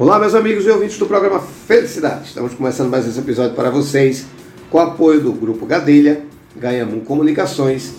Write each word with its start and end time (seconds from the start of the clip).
Olá, 0.00 0.16
meus 0.16 0.32
amigos 0.32 0.64
e 0.64 0.70
ouvintes 0.70 0.96
do 0.96 1.06
programa 1.06 1.40
Felicidade. 1.40 2.26
Estamos 2.28 2.54
começando 2.54 2.88
mais 2.88 3.04
esse 3.04 3.18
episódio 3.18 3.56
para 3.56 3.68
vocês 3.68 4.26
com 4.70 4.78
o 4.78 4.80
apoio 4.80 5.20
do 5.20 5.32
Grupo 5.32 5.66
Gadelha, 5.66 6.22
Ganhamu 6.56 7.00
Comunicações, 7.00 7.94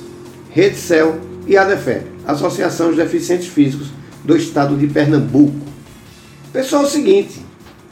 Rede 0.50 0.78
Cel 0.78 1.18
e 1.46 1.58
a 1.58 1.64
ADEFEB, 1.64 2.06
Associação 2.26 2.88
dos 2.88 2.96
Deficientes 2.96 3.48
Físicos 3.48 3.90
do 4.24 4.38
Estado 4.38 4.78
de 4.78 4.88
Pernambuco. 4.88 5.60
Pessoal, 6.54 6.84
é 6.84 6.86
o 6.86 6.90
seguinte, 6.90 7.46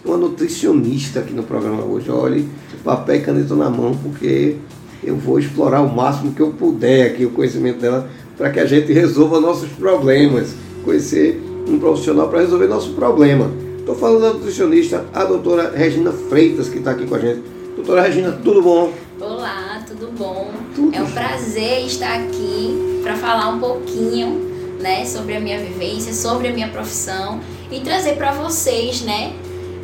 uma 0.05 0.15
nutricionista 0.15 1.19
aqui 1.19 1.33
no 1.33 1.43
programa 1.43 1.83
hoje. 1.83 2.09
Olhe, 2.09 2.47
papel 2.85 3.17
e 3.17 3.21
caneta 3.21 3.55
na 3.55 3.69
mão, 3.69 3.93
porque 4.01 4.55
eu 5.03 5.17
vou 5.17 5.37
explorar 5.37 5.81
o 5.81 5.93
máximo 5.93 6.31
que 6.31 6.41
eu 6.41 6.51
puder 6.51 7.11
aqui 7.11 7.25
o 7.25 7.31
conhecimento 7.31 7.81
dela 7.81 8.09
para 8.37 8.51
que 8.51 8.59
a 8.61 8.65
gente 8.65 8.93
resolva 8.93 9.41
nossos 9.41 9.67
problemas. 9.71 10.55
Conhecer 10.85 11.43
um 11.67 11.77
profissional 11.77 12.29
para 12.29 12.39
resolver 12.39 12.67
nosso 12.67 12.93
problema. 12.93 13.66
Estou 13.87 13.97
falando 14.01 14.21
da 14.21 14.33
nutricionista, 14.33 15.05
a 15.13 15.23
doutora 15.23 15.71
Regina 15.73 16.11
Freitas, 16.11 16.67
que 16.67 16.79
está 16.79 16.91
aqui 16.91 17.07
com 17.07 17.15
a 17.15 17.19
gente. 17.19 17.41
Doutora 17.73 18.01
Regina, 18.01 18.33
tudo 18.43 18.61
bom? 18.61 18.91
Olá, 19.17 19.81
tudo 19.87 20.11
bom? 20.11 20.51
Tudo 20.75 20.93
é 20.93 21.01
um 21.01 21.09
prazer 21.09 21.85
estar 21.85 22.13
aqui 22.19 22.99
para 23.01 23.15
falar 23.15 23.47
um 23.47 23.59
pouquinho, 23.61 24.41
né, 24.81 25.05
sobre 25.05 25.37
a 25.37 25.39
minha 25.39 25.57
vivência, 25.57 26.13
sobre 26.13 26.49
a 26.49 26.51
minha 26.51 26.67
profissão 26.67 27.39
e 27.71 27.79
trazer 27.79 28.17
para 28.17 28.33
vocês, 28.33 29.03
né, 29.03 29.31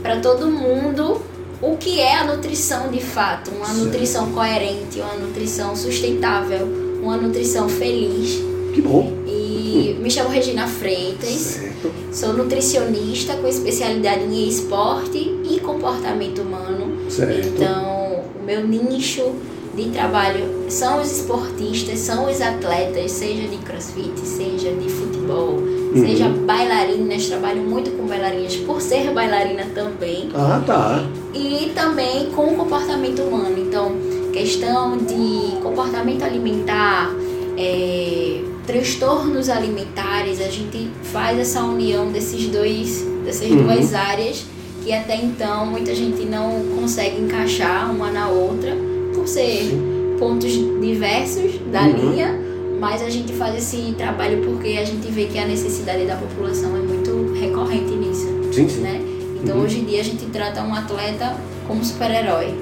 para 0.01 0.19
todo 0.19 0.47
mundo 0.51 1.21
o 1.61 1.77
que 1.77 2.01
é 2.01 2.17
a 2.17 2.25
nutrição 2.25 2.91
de 2.91 2.99
fato, 2.99 3.51
uma 3.51 3.67
Certo. 3.67 3.85
nutrição 3.85 4.33
coerente, 4.33 4.99
uma 4.99 5.15
nutrição 5.15 5.77
sustentável, 5.77 6.67
uma 7.01 7.15
nutrição 7.15 7.69
feliz. 7.69 8.37
Que 8.73 8.81
bom. 8.81 9.11
E 9.27 9.95
me 10.01 10.09
chamo 10.09 10.29
Regina 10.29 10.67
Freitas. 10.67 11.29
Certo. 11.29 11.91
Sou 12.11 12.33
nutricionista 12.33 13.35
com 13.35 13.47
especialidade 13.47 14.23
em 14.23 14.47
esporte 14.47 15.17
e 15.49 15.59
comportamento 15.59 16.41
humano. 16.41 17.09
Certo. 17.09 17.47
Então, 17.47 18.23
o 18.41 18.43
meu 18.45 18.65
nicho 18.67 19.31
de 19.75 19.89
trabalho 19.89 20.45
são 20.69 21.01
os 21.01 21.11
esportistas, 21.19 21.97
são 21.99 22.29
os 22.29 22.39
atletas, 22.41 23.11
seja 23.11 23.47
de 23.47 23.57
crossfit, 23.57 24.19
seja 24.19 24.71
de 24.71 24.89
futebol, 24.89 25.53
Uhum. 25.93 26.05
seja 26.07 26.27
bailarinas. 26.29 27.27
Trabalho 27.27 27.61
muito 27.61 27.91
com 27.91 28.05
bailarinas 28.07 28.55
por 28.57 28.81
ser 28.81 29.11
bailarina 29.11 29.65
também. 29.75 30.29
Ah, 30.35 30.61
tá. 30.65 31.03
E 31.33 31.71
também 31.75 32.27
com 32.31 32.47
o 32.47 32.55
comportamento 32.55 33.21
humano. 33.21 33.55
Então, 33.57 33.91
questão 34.31 34.97
de 34.97 35.55
comportamento 35.61 36.23
alimentar, 36.23 37.11
é, 37.57 38.41
transtornos 38.65 39.49
alimentares, 39.49 40.39
a 40.41 40.49
gente 40.49 40.89
faz 41.03 41.37
essa 41.39 41.61
união 41.63 42.11
desses 42.11 42.47
dois, 42.47 43.05
dessas 43.25 43.49
Uhum. 43.49 43.63
duas 43.63 43.93
áreas 43.93 44.45
que 44.83 44.91
até 44.93 45.15
então 45.15 45.65
muita 45.65 45.93
gente 45.95 46.23
não 46.25 46.61
consegue 46.77 47.21
encaixar 47.21 47.89
uma 47.89 48.11
na 48.11 48.27
outra 48.29 48.75
por 49.13 49.27
ser 49.27 49.71
pontos 50.19 50.51
diversos 50.81 51.59
da 51.71 51.83
Uhum. 51.83 52.11
linha, 52.11 52.39
mas 52.79 53.01
a 53.01 53.09
gente 53.09 53.31
faz 53.33 53.55
esse 53.55 53.93
trabalho 53.97 54.41
porque 54.43 54.77
a 54.77 54.83
gente 54.83 55.07
vê 55.09 55.25
que 55.25 55.37
a 55.37 55.45
necessidade 55.45 56.05
da 56.05 56.15
população 56.15 56.75
é 56.75 56.79
muito 56.79 57.33
recorrente 57.39 57.91
nisso, 57.93 58.27
Sim, 58.51 58.67
sim. 58.67 58.81
né? 58.81 59.01
Então 59.41 59.57
Uhum. 59.57 59.63
hoje 59.63 59.79
em 59.79 59.85
dia 59.85 60.01
a 60.01 60.03
gente 60.03 60.25
trata 60.25 60.61
um 60.63 60.73
atleta 60.73 61.35
como 61.67 61.83
super-herói, 61.83 62.53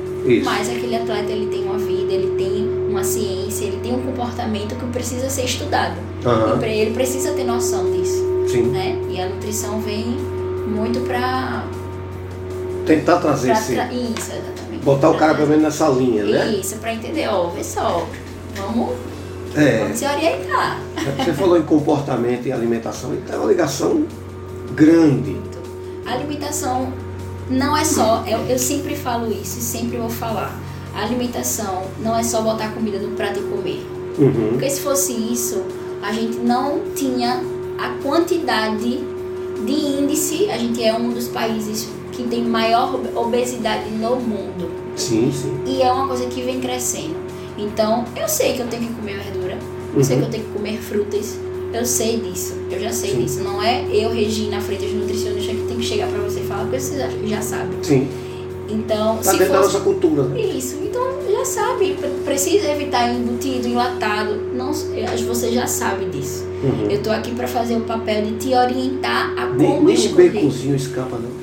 mas 0.43 0.69
aquele 0.69 0.95
atleta 0.95 1.31
ele 1.31 1.47
tem 1.47 1.63
uma 1.63 1.77
vida, 1.79 2.13
ele 2.13 2.35
tem 2.37 2.67
uma 3.01 3.03
ciência, 3.03 3.65
ele 3.65 3.77
tem 3.81 3.93
um 3.95 4.01
comportamento 4.03 4.75
que 4.75 4.85
precisa 4.87 5.29
ser 5.29 5.43
estudado. 5.45 5.95
E 6.21 6.25
Aham. 6.27 6.59
pra 6.59 6.67
ele 6.67 6.91
precisa 6.91 7.31
ter 7.31 7.43
noção 7.43 7.91
disso, 7.91 8.23
Sim. 8.47 8.63
né? 8.67 8.97
E 9.09 9.19
a 9.19 9.27
nutrição 9.27 9.81
vem 9.81 10.05
muito 10.05 10.99
pra, 11.01 11.65
Tentar 12.85 13.17
trazer 13.17 13.51
esse. 13.51 13.73
tra- 13.73 13.91
isso, 13.91 14.31
exatamente. 14.31 14.83
Botar 14.83 15.09
o 15.09 15.11
Pra 15.11 15.19
cara 15.19 15.35
pelo 15.35 15.47
menos 15.49 15.63
nessa 15.63 15.87
linha, 15.89 16.23
né? 16.25 16.47
Isso, 16.51 16.75
pra 16.77 16.93
entender, 16.93 17.27
ó, 17.27 17.47
vê 17.47 17.63
só, 17.63 18.05
vamos, 18.55 18.91
É. 19.55 19.79
vamos 19.79 19.97
se 19.97 20.05
orientar. 20.05 20.79
Você 21.17 21.33
falou 21.33 21.57
em 21.57 21.63
comportamento 21.63 22.45
e 22.47 22.51
alimentação, 22.51 23.13
então 23.15 23.35
é 23.35 23.37
uma 23.39 23.47
ligação 23.47 24.05
grande. 24.75 25.37
A 26.05 26.13
alimentação 26.13 26.91
não 27.49 27.75
é 27.75 27.83
só, 27.83 28.23
eu, 28.27 28.39
eu 28.47 28.59
sempre 28.59 28.95
falo 28.95 29.31
isso 29.31 29.57
e 29.59 29.61
sempre 29.61 29.97
vou 29.97 30.09
falar. 30.09 30.55
A 30.93 31.03
alimentação 31.03 31.83
não 32.03 32.15
é 32.17 32.23
só 32.23 32.41
botar 32.41 32.69
comida 32.73 32.99
no 32.99 33.15
prato 33.15 33.39
e 33.39 33.43
comer. 33.43 33.85
Uhum. 34.19 34.49
Porque 34.51 34.69
se 34.69 34.81
fosse 34.81 35.13
isso, 35.13 35.61
a 36.01 36.11
gente 36.11 36.37
não 36.37 36.81
tinha 36.95 37.41
a 37.77 37.89
quantidade 38.03 38.99
de 39.65 39.71
índice. 39.71 40.49
A 40.49 40.57
gente 40.57 40.83
é 40.83 40.93
um 40.93 41.09
dos 41.09 41.27
países 41.29 41.87
que 42.11 42.23
tem 42.23 42.43
maior 42.43 42.99
obesidade 43.15 43.89
no 43.91 44.17
mundo. 44.17 44.69
Sim, 44.95 45.31
sim. 45.31 45.57
E 45.65 45.81
é 45.81 45.91
uma 45.91 46.07
coisa 46.07 46.25
que 46.25 46.41
vem 46.41 46.59
crescendo. 46.59 47.15
Então, 47.57 48.03
eu 48.19 48.27
sei 48.27 48.53
que 48.53 48.59
eu 48.61 48.67
tenho 48.67 48.87
que 48.87 48.93
comer 48.93 49.17
verdura. 49.19 49.57
Eu 49.95 50.03
sei 50.03 50.15
Uhum. 50.17 50.21
que 50.21 50.27
eu 50.27 50.31
tenho 50.31 50.43
que 50.45 50.51
comer 50.51 50.77
frutas. 50.81 51.37
Eu 51.73 51.85
sei 51.85 52.19
disso. 52.19 52.53
Eu 52.69 52.79
já 52.81 52.91
sei 52.91 53.11
Sim. 53.11 53.23
disso. 53.23 53.39
Não 53.43 53.63
é 53.63 53.85
eu, 53.93 54.09
Regina 54.11 54.59
Freitas, 54.59 54.91
nutricionista, 54.91 55.53
que 55.53 55.61
tem 55.67 55.77
que 55.77 55.83
chegar 55.85 56.07
pra 56.09 56.19
você 56.19 56.41
e 56.41 56.43
falar 56.43 56.63
porque 56.63 56.79
você 56.79 56.97
já, 56.97 57.07
já 57.25 57.41
sabe. 57.41 57.69
Sim. 57.81 58.09
Então, 58.71 59.17
Tá 59.17 59.31
dentro 59.31 59.47
da 59.49 59.61
fosse... 59.61 59.73
nossa 59.73 59.79
cultura, 59.83 60.23
né? 60.23 60.39
Isso, 60.39 60.77
então 60.83 61.01
já 61.31 61.45
sabe, 61.45 61.93
pre- 61.99 62.09
precisa 62.25 62.69
evitar 62.71 63.09
embutido, 63.13 63.67
enlatado, 63.67 64.35
não, 64.53 64.71
que 64.71 65.23
você 65.23 65.51
já 65.51 65.65
sabe 65.67 66.05
disso. 66.05 66.45
Uhum. 66.63 66.87
Eu 66.89 67.01
tô 67.01 67.09
aqui 67.11 67.31
para 67.33 67.47
fazer 67.47 67.75
o 67.75 67.81
papel 67.81 68.23
de 68.23 68.31
te 68.33 68.53
orientar 68.53 69.33
a 69.37 69.45
Nem, 69.47 69.67
como 69.67 69.87
nem 69.87 69.95
o 69.95 69.99
escolher. 69.99 70.31
baconzinho 70.33 70.75
escapa, 70.75 71.17
não. 71.17 71.41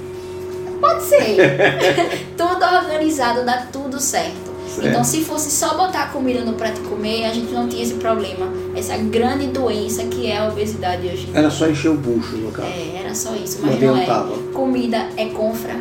Pode 0.80 1.02
ser. 1.02 1.36
tudo 2.36 2.64
organizado, 2.82 3.44
dá 3.44 3.66
tudo 3.72 3.98
certo. 4.00 4.48
Certo. 4.68 4.86
Então, 4.88 5.02
se 5.02 5.22
fosse 5.24 5.50
só 5.50 5.76
botar 5.76 6.04
a 6.04 6.06
comida 6.08 6.40
no 6.44 6.52
prato 6.52 6.80
e 6.84 6.84
comer, 6.88 7.24
a 7.24 7.32
gente 7.32 7.50
não 7.52 7.66
tinha 7.68 7.82
esse 7.82 7.94
problema, 7.94 8.46
essa 8.76 8.96
grande 8.96 9.46
doença 9.48 10.04
que 10.04 10.26
é 10.30 10.38
a 10.38 10.46
obesidade 10.48 11.06
hoje. 11.06 11.22
em 11.22 11.30
dia. 11.32 11.38
Era 11.40 11.50
só 11.50 11.66
encher 11.66 11.88
o 11.90 11.94
bucho, 11.94 12.36
no 12.36 12.52
caso. 12.52 12.68
É, 12.68 13.00
era 13.04 13.14
só 13.14 13.34
isso, 13.34 13.60
Não 13.60 13.70
mas 13.72 13.80
não 13.80 13.88
é. 13.88 14.02
adiantava. 14.02 14.36
Comida 14.52 15.08
é 15.16 15.24
confra, 15.26 15.74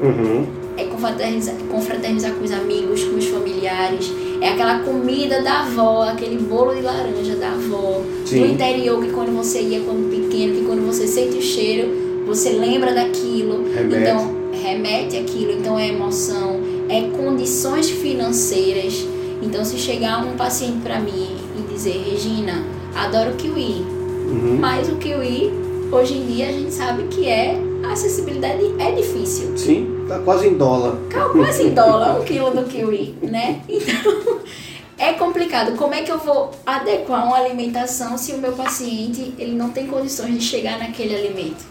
Uhum. 0.00 0.46
É 0.78 0.84
confraternizar, 0.84 1.54
confraternizar 1.70 2.32
com 2.34 2.44
os 2.44 2.52
amigos, 2.52 3.02
com 3.04 3.16
os 3.16 3.26
familiares. 3.26 4.10
É 4.40 4.50
aquela 4.50 4.78
comida 4.80 5.42
da 5.42 5.60
avó, 5.62 6.04
aquele 6.04 6.38
bolo 6.38 6.74
de 6.74 6.82
laranja 6.82 7.34
da 7.36 7.48
avó. 7.50 8.00
Sim. 8.24 8.40
Do 8.40 8.46
interior, 8.52 9.02
que 9.04 9.10
quando 9.10 9.36
você 9.36 9.60
ia 9.60 9.80
quando 9.80 10.08
pequeno, 10.08 10.54
que 10.54 10.64
quando 10.64 10.86
você 10.86 11.06
sente 11.06 11.36
o 11.36 11.42
cheiro, 11.42 12.22
você 12.24 12.50
lembra 12.50 12.94
daquilo. 12.94 13.64
Remete. 13.74 13.96
Então, 14.02 14.34
remete 14.52 15.16
aquilo. 15.16 15.52
Então, 15.52 15.78
é 15.78 15.88
emoção, 15.88 16.60
é 16.88 17.02
condições 17.16 17.90
financeiras. 17.90 19.04
Então, 19.42 19.64
se 19.64 19.76
chegar 19.78 20.24
um 20.24 20.36
paciente 20.36 20.78
para 20.82 21.00
mim 21.00 21.36
e 21.58 21.72
dizer, 21.72 22.02
Regina, 22.08 22.64
adoro 22.94 23.34
kiwi, 23.36 23.98
Uhum. 24.28 24.58
mas 24.60 24.88
o 24.90 24.96
kiwi, 24.96 25.50
hoje 25.90 26.14
em 26.18 26.26
dia, 26.26 26.48
a 26.48 26.52
gente 26.52 26.72
sabe 26.72 27.04
que 27.04 27.26
é, 27.26 27.58
a 27.82 27.92
acessibilidade 27.92 28.62
é 28.78 28.92
difícil. 28.92 29.56
Sim, 29.56 29.88
tá 30.08 30.18
quase 30.20 30.48
em 30.48 30.56
dólar. 30.56 30.96
Quase 31.32 31.64
em 31.64 31.74
dólar 31.74 32.20
um 32.20 32.24
quilo 32.24 32.50
do 32.50 32.64
kiwi, 32.64 33.14
né? 33.22 33.62
Então 33.68 34.40
é 34.98 35.12
complicado. 35.12 35.76
Como 35.76 35.94
é 35.94 36.02
que 36.02 36.10
eu 36.10 36.18
vou 36.18 36.50
adequar 36.64 37.26
uma 37.26 37.36
alimentação 37.36 38.16
se 38.16 38.32
o 38.32 38.38
meu 38.38 38.52
paciente 38.52 39.34
ele 39.38 39.54
não 39.54 39.70
tem 39.70 39.86
condições 39.86 40.34
de 40.34 40.40
chegar 40.40 40.78
naquele 40.78 41.14
alimento? 41.14 41.64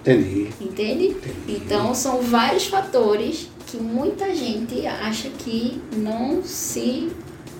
Entendi. 0.00 0.50
Entende? 0.60 1.06
Entendi. 1.08 1.34
Então 1.48 1.94
são 1.94 2.20
vários 2.20 2.66
fatores 2.66 3.48
que 3.66 3.76
muita 3.78 4.34
gente 4.34 4.86
acha 4.86 5.28
que 5.30 5.80
não 5.96 6.42
se 6.42 7.10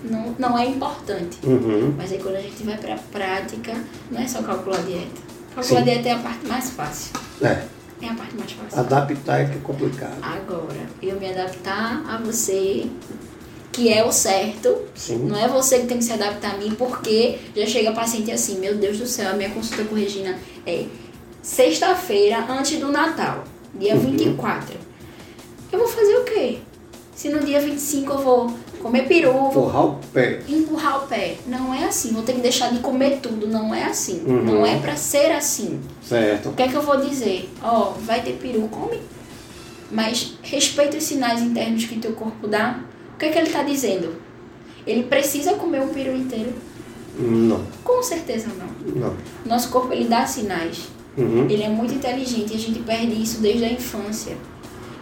não, 0.03 0.35
não 0.39 0.57
é 0.57 0.65
importante. 0.65 1.37
Uhum. 1.43 1.93
Mas 1.97 2.11
aí 2.11 2.19
quando 2.19 2.35
a 2.35 2.41
gente 2.41 2.63
vai 2.63 2.77
pra 2.77 2.95
prática, 3.11 3.73
não 4.09 4.21
é 4.21 4.27
só 4.27 4.41
calcular 4.41 4.77
a 4.77 4.81
dieta. 4.81 5.21
Calcular 5.53 5.81
a 5.81 5.83
dieta 5.83 6.09
é 6.09 6.11
a 6.13 6.19
parte 6.19 6.47
mais 6.47 6.69
fácil. 6.71 7.13
É, 7.41 7.63
É 8.01 8.07
a 8.07 8.13
parte 8.13 8.35
mais 8.37 8.51
fácil. 8.51 8.79
adaptar 8.79 9.41
é 9.41 9.45
que 9.45 9.57
é 9.57 9.61
complicado. 9.61 10.17
Agora, 10.21 10.79
eu 11.01 11.19
me 11.19 11.29
adaptar 11.29 12.03
a 12.07 12.17
você, 12.17 12.85
que 13.71 13.91
é 13.91 14.03
o 14.05 14.11
certo, 14.11 14.83
Sim. 14.95 15.17
não 15.27 15.37
é 15.37 15.47
você 15.47 15.79
que 15.79 15.87
tem 15.87 15.97
que 15.97 16.03
se 16.05 16.13
adaptar 16.13 16.55
a 16.55 16.57
mim, 16.57 16.73
porque 16.77 17.37
já 17.55 17.65
chega 17.65 17.91
paciente 17.91 18.31
assim, 18.31 18.59
meu 18.59 18.75
Deus 18.75 18.97
do 18.97 19.05
céu, 19.05 19.29
a 19.31 19.33
minha 19.33 19.49
consulta 19.49 19.83
com 19.83 19.95
Regina 19.95 20.37
é 20.65 20.85
sexta-feira 21.41 22.45
antes 22.49 22.79
do 22.79 22.91
Natal, 22.91 23.43
dia 23.73 23.95
Uhum. 23.95 24.01
24. 24.01 24.75
Eu 25.71 25.79
vou 25.79 25.87
fazer 25.87 26.15
o 26.17 26.23
quê? 26.23 26.59
Se 27.15 27.29
no 27.29 27.39
dia 27.41 27.59
25 27.59 28.11
eu 28.13 28.17
vou 28.19 28.53
comer 28.81 29.07
peru, 29.07 29.29
Empurrar 29.49 29.85
o 29.85 29.95
pé. 30.13 30.39
empurrar 30.47 31.03
o 31.03 31.07
pé. 31.07 31.35
Não 31.47 31.73
é 31.73 31.85
assim, 31.85 32.11
vou 32.13 32.23
ter 32.23 32.33
que 32.33 32.41
deixar 32.41 32.71
de 32.71 32.79
comer 32.79 33.19
tudo, 33.21 33.47
não 33.47 33.73
é 33.73 33.83
assim. 33.83 34.23
Uhum. 34.25 34.43
Não 34.43 34.65
é 34.65 34.77
pra 34.79 34.95
ser 34.95 35.31
assim. 35.31 35.79
Certo. 36.01 36.49
O 36.49 36.53
que 36.53 36.63
é 36.63 36.67
que 36.67 36.75
eu 36.75 36.81
vou 36.81 36.97
dizer? 36.97 37.49
Ó, 37.61 37.93
vai 38.01 38.21
ter 38.21 38.33
peru, 38.33 38.67
come. 38.69 38.99
Mas 39.91 40.37
respeita 40.41 40.97
os 40.97 41.03
sinais 41.03 41.41
internos 41.41 41.85
que 41.85 41.97
teu 41.99 42.13
corpo 42.13 42.47
dá. 42.47 42.79
O 43.15 43.17
que 43.17 43.25
é 43.25 43.29
que 43.29 43.37
ele 43.37 43.49
tá 43.49 43.63
dizendo? 43.63 44.15
Ele 44.85 45.03
precisa 45.03 45.53
comer 45.53 45.81
um 45.81 45.89
peru 45.89 46.15
inteiro? 46.15 46.53
Não, 47.17 47.61
Com 47.83 48.01
certeza 48.01 48.47
não. 48.57 48.95
não. 48.95 49.13
Nosso 49.45 49.69
corpo 49.69 49.91
ele 49.91 50.05
dá 50.05 50.25
sinais. 50.25 50.87
Uhum. 51.17 51.47
Ele 51.49 51.63
é 51.63 51.69
muito 51.69 51.93
inteligente 51.93 52.53
e 52.53 52.55
a 52.55 52.59
gente 52.59 52.79
perde 52.79 53.21
isso 53.21 53.41
desde 53.41 53.65
a 53.65 53.71
infância. 53.71 54.37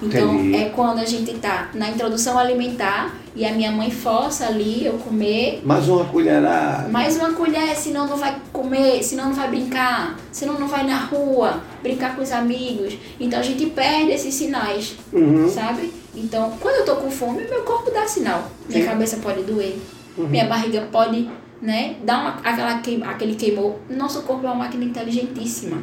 Então, 0.01 0.35
Entendi. 0.35 0.55
é 0.55 0.69
quando 0.69 0.99
a 0.99 1.05
gente 1.05 1.33
tá 1.35 1.69
na 1.73 1.89
introdução 1.89 2.38
alimentar 2.38 3.15
e 3.35 3.44
a 3.44 3.51
minha 3.51 3.71
mãe 3.71 3.89
força 3.89 4.45
ali 4.45 4.85
eu 4.85 4.94
comer 4.94 5.61
Mais 5.63 5.89
uma 5.89 6.05
colherada. 6.05 6.88
mais 6.89 7.17
uma 7.17 7.33
colher, 7.33 7.75
senão 7.75 8.05
não 8.07 8.15
vai 8.15 8.35
comer, 8.53 9.01
senão 9.03 9.25
não 9.25 9.33
vai 9.33 9.47
brincar, 9.49 10.15
senão 10.31 10.59
não 10.59 10.67
vai 10.67 10.85
na 10.85 10.97
rua, 10.99 11.61
brincar 11.81 12.15
com 12.15 12.21
os 12.21 12.31
amigos. 12.31 12.95
Então 13.19 13.39
a 13.39 13.44
gente 13.44 13.65
perde 13.67 14.11
esses 14.11 14.33
sinais, 14.35 14.95
Uhum. 15.11 15.49
sabe? 15.49 15.91
Então, 16.15 16.51
quando 16.59 16.75
eu 16.75 16.85
tô 16.85 16.95
com 16.97 17.09
fome, 17.09 17.44
meu 17.49 17.63
corpo 17.63 17.89
dá 17.91 18.05
sinal. 18.07 18.51
Minha 18.69 18.81
Sim. 18.83 18.88
cabeça 18.89 19.17
pode 19.17 19.41
doer, 19.44 19.77
Uhum. 20.15 20.27
minha 20.27 20.45
barriga 20.45 20.88
pode, 20.91 21.27
né, 21.59 21.95
dar 22.03 22.19
uma, 22.21 22.29
aquela 22.44 22.81
aquele 23.11 23.33
queimou. 23.35 23.79
Nosso 23.89 24.21
corpo 24.21 24.45
é 24.45 24.49
uma 24.49 24.55
máquina 24.65 24.83
inteligentíssima. 24.85 25.77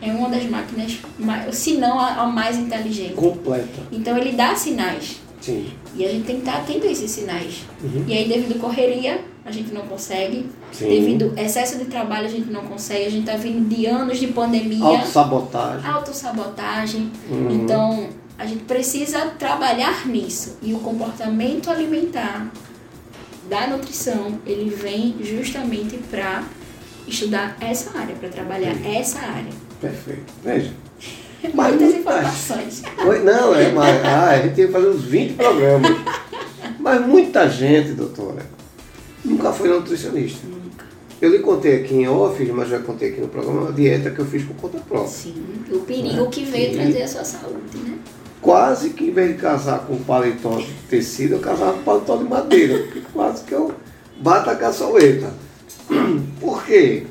É 0.00 0.10
uma 0.12 0.28
das 0.28 0.44
máquinas, 0.44 0.98
mais, 1.18 1.56
se 1.56 1.76
não 1.76 1.98
a, 1.98 2.22
a 2.22 2.26
mais 2.26 2.58
inteligente. 2.58 3.14
Completa. 3.14 3.80
Então 3.90 4.16
ele 4.18 4.32
dá 4.32 4.54
sinais. 4.54 5.20
Sim. 5.40 5.70
E 5.94 6.04
a 6.04 6.08
gente 6.08 6.24
tem 6.24 6.36
que 6.36 6.42
estar 6.42 6.58
atento 6.58 6.86
a 6.86 6.90
esses 6.90 7.10
sinais. 7.10 7.62
Uhum. 7.82 8.04
E 8.08 8.12
aí, 8.12 8.28
devido 8.28 8.56
à 8.56 8.58
correria, 8.58 9.24
a 9.44 9.50
gente 9.50 9.72
não 9.72 9.82
consegue. 9.82 10.46
Sim. 10.72 10.88
Devido 10.88 11.34
ao 11.36 11.44
excesso 11.44 11.78
de 11.78 11.84
trabalho, 11.84 12.26
a 12.26 12.30
gente 12.30 12.50
não 12.50 12.62
consegue. 12.62 13.04
A 13.04 13.10
gente 13.10 13.26
tá 13.26 13.36
vindo 13.36 13.68
de 13.68 13.86
anos 13.86 14.18
de 14.18 14.28
pandemia, 14.28 14.84
Autossabotagem. 14.84 15.90
autossabotagem. 15.90 17.10
Uhum. 17.30 17.50
Então, 17.50 18.08
a 18.38 18.46
gente 18.46 18.64
precisa 18.64 19.26
trabalhar 19.38 20.06
nisso. 20.06 20.58
E 20.62 20.72
o 20.72 20.78
comportamento 20.80 21.70
alimentar 21.70 22.50
da 23.48 23.66
nutrição, 23.66 24.38
ele 24.46 24.70
vem 24.70 25.16
justamente 25.22 25.98
para 26.10 26.42
estudar 27.06 27.56
essa 27.60 27.96
área, 27.98 28.14
para 28.16 28.30
trabalhar 28.30 28.74
essa 28.84 29.18
área. 29.20 29.52
Perfeito. 29.80 30.32
Veja. 30.42 30.72
Mas 31.52 31.68
Muitas 31.70 31.80
muita- 31.94 31.98
informações. 31.98 32.82
Não, 33.24 33.54
é 33.54 33.70
mais. 33.72 34.04
Ah, 34.04 34.30
a 34.30 34.36
gente 34.38 34.54
tem 34.54 34.66
que 34.66 34.72
fazer 34.72 34.88
uns 34.88 35.02
20 35.04 35.34
programas. 35.34 35.90
Mas 36.80 37.06
muita 37.06 37.48
gente, 37.48 37.92
doutora, 37.92 38.42
nunca 39.24 39.52
foi 39.52 39.68
na 39.68 39.76
nutricionista. 39.76 40.46
Nunca. 40.46 40.84
Eu 41.20 41.30
lhe 41.30 41.38
contei 41.40 41.82
aqui 41.82 41.94
em 41.94 42.08
off, 42.08 42.42
mas 42.52 42.68
já 42.68 42.78
contei 42.78 43.10
aqui 43.10 43.20
no 43.20 43.28
programa, 43.28 43.68
a 43.68 43.72
dieta 43.72 44.10
que 44.10 44.18
eu 44.20 44.26
fiz 44.26 44.42
por 44.44 44.54
conta 44.56 44.78
própria. 44.78 45.08
Sim, 45.08 45.34
o 45.70 45.80
perigo 45.80 46.28
que 46.30 46.44
veio 46.44 46.72
trazer 46.74 47.02
a 47.02 47.08
sua 47.08 47.24
saúde, 47.24 47.76
né? 47.78 47.98
Quase 48.40 48.90
que 48.90 49.04
em 49.06 49.10
vez 49.10 49.34
de 49.36 49.40
casar 49.40 49.80
com 49.86 49.96
paletó 49.98 50.56
de 50.56 50.66
tecido, 50.90 51.34
eu 51.34 51.40
casava 51.40 51.72
com 51.74 51.82
paletó 51.82 52.16
de 52.16 52.24
madeira. 52.24 52.78
Porque 52.84 53.00
quase 53.12 53.44
que 53.44 53.52
eu 53.52 53.72
bato 54.20 54.50
a 54.50 54.54
caçoleta. 54.56 55.30
Por 56.40 56.64
quê? 56.64 57.04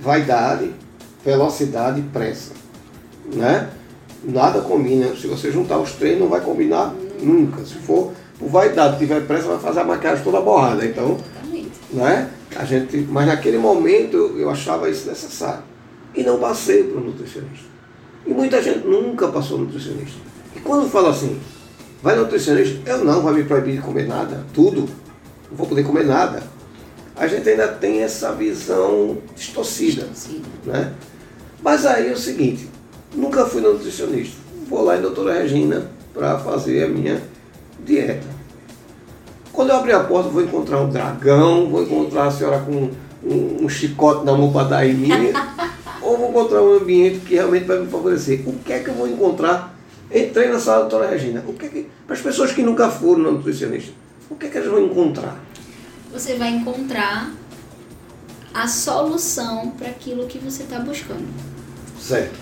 Vaidade, 0.00 0.70
velocidade 1.26 1.98
e 1.98 2.04
pressa. 2.04 2.52
Né? 3.34 3.68
Nada 4.22 4.60
combina. 4.60 5.14
Se 5.16 5.26
você 5.26 5.50
juntar 5.50 5.78
os 5.78 5.92
três, 5.92 6.18
não 6.18 6.28
vai 6.28 6.40
combinar 6.40 6.94
nunca. 7.20 7.64
Se 7.64 7.74
for 7.74 8.12
por 8.38 8.48
vaidade, 8.48 8.98
tiver 8.98 9.26
pressa, 9.26 9.48
vai 9.48 9.58
fazer 9.58 9.80
a 9.80 9.84
maquiagem 9.84 10.22
toda 10.22 10.40
borrada. 10.40 10.86
Então, 10.86 11.18
né? 11.92 12.30
A 12.54 12.64
gente, 12.64 12.96
mas 13.10 13.26
naquele 13.26 13.58
momento 13.58 14.16
eu, 14.38 14.48
achava 14.48 14.88
isso 14.88 15.08
necessário. 15.08 15.64
E 16.14 16.22
não 16.22 16.38
passei 16.38 16.84
para 16.84 17.00
o 17.00 17.04
nutricionista. 17.04 17.66
E 18.24 18.32
muita 18.32 18.62
gente 18.62 18.86
nunca 18.86 19.28
passou 19.28 19.58
no 19.58 19.64
nutricionista. 19.64 20.18
E 20.54 20.60
quando 20.60 20.88
fala 20.88 21.10
assim, 21.10 21.38
vai 22.02 22.14
no 22.14 22.22
nutricionista, 22.22 22.88
eu 22.88 23.04
não, 23.04 23.20
vai 23.20 23.34
me 23.34 23.44
proibir 23.44 23.76
de 23.76 23.82
comer 23.82 24.06
nada, 24.06 24.46
tudo, 24.54 24.88
não 25.50 25.56
vou 25.56 25.66
poder 25.66 25.84
comer 25.84 26.06
nada. 26.06 26.42
A 27.14 27.26
gente 27.26 27.48
ainda 27.48 27.68
tem 27.68 28.02
essa 28.02 28.32
visão 28.32 29.18
distorcida. 29.34 30.06
Né? 30.64 30.92
Mas 31.66 31.84
aí 31.84 32.10
é 32.10 32.12
o 32.12 32.16
seguinte, 32.16 32.70
nunca 33.12 33.44
fui 33.44 33.60
nutricionista. 33.60 34.36
Vou 34.68 34.84
lá 34.84 34.96
em 34.96 35.02
doutora 35.02 35.34
Regina 35.34 35.90
para 36.14 36.38
fazer 36.38 36.84
a 36.84 36.88
minha 36.88 37.20
dieta. 37.84 38.24
Quando 39.52 39.70
eu 39.70 39.76
abrir 39.76 39.94
a 39.94 40.04
porta, 40.04 40.28
vou 40.28 40.44
encontrar 40.44 40.80
um 40.80 40.88
dragão, 40.88 41.68
vou 41.68 41.82
encontrar 41.82 42.28
a 42.28 42.30
senhora 42.30 42.60
com 42.60 42.88
um, 43.24 43.64
um 43.64 43.68
chicote 43.68 44.24
na 44.24 44.32
mão 44.32 44.52
para 44.52 44.68
dar 44.68 44.86
em 44.86 44.94
mim, 44.94 45.10
ou 46.00 46.16
vou 46.16 46.30
encontrar 46.30 46.62
um 46.62 46.74
ambiente 46.74 47.18
que 47.26 47.34
realmente 47.34 47.64
vai 47.64 47.80
me 47.80 47.88
favorecer. 47.88 48.44
O 48.46 48.52
que 48.60 48.72
é 48.72 48.78
que 48.78 48.90
eu 48.90 48.94
vou 48.94 49.08
encontrar? 49.08 49.76
Entrei 50.08 50.48
na 50.48 50.60
sala 50.60 50.84
da 50.84 50.88
doutora 50.88 51.10
Regina. 51.10 51.42
O 51.48 51.52
que 51.52 51.66
é 51.66 51.68
que, 51.68 51.88
para 52.06 52.14
as 52.14 52.22
pessoas 52.22 52.52
que 52.52 52.62
nunca 52.62 52.88
foram 52.90 53.24
no 53.24 53.32
nutricionista, 53.32 53.92
o 54.30 54.36
que 54.36 54.46
é 54.46 54.50
que 54.50 54.58
elas 54.58 54.70
vão 54.70 54.84
encontrar? 54.84 55.36
Você 56.12 56.36
vai 56.36 56.50
encontrar 56.50 57.32
a 58.54 58.68
solução 58.68 59.70
para 59.70 59.88
aquilo 59.88 60.28
que 60.28 60.38
você 60.38 60.62
está 60.62 60.78
buscando. 60.78 61.55
Certo. 62.06 62.38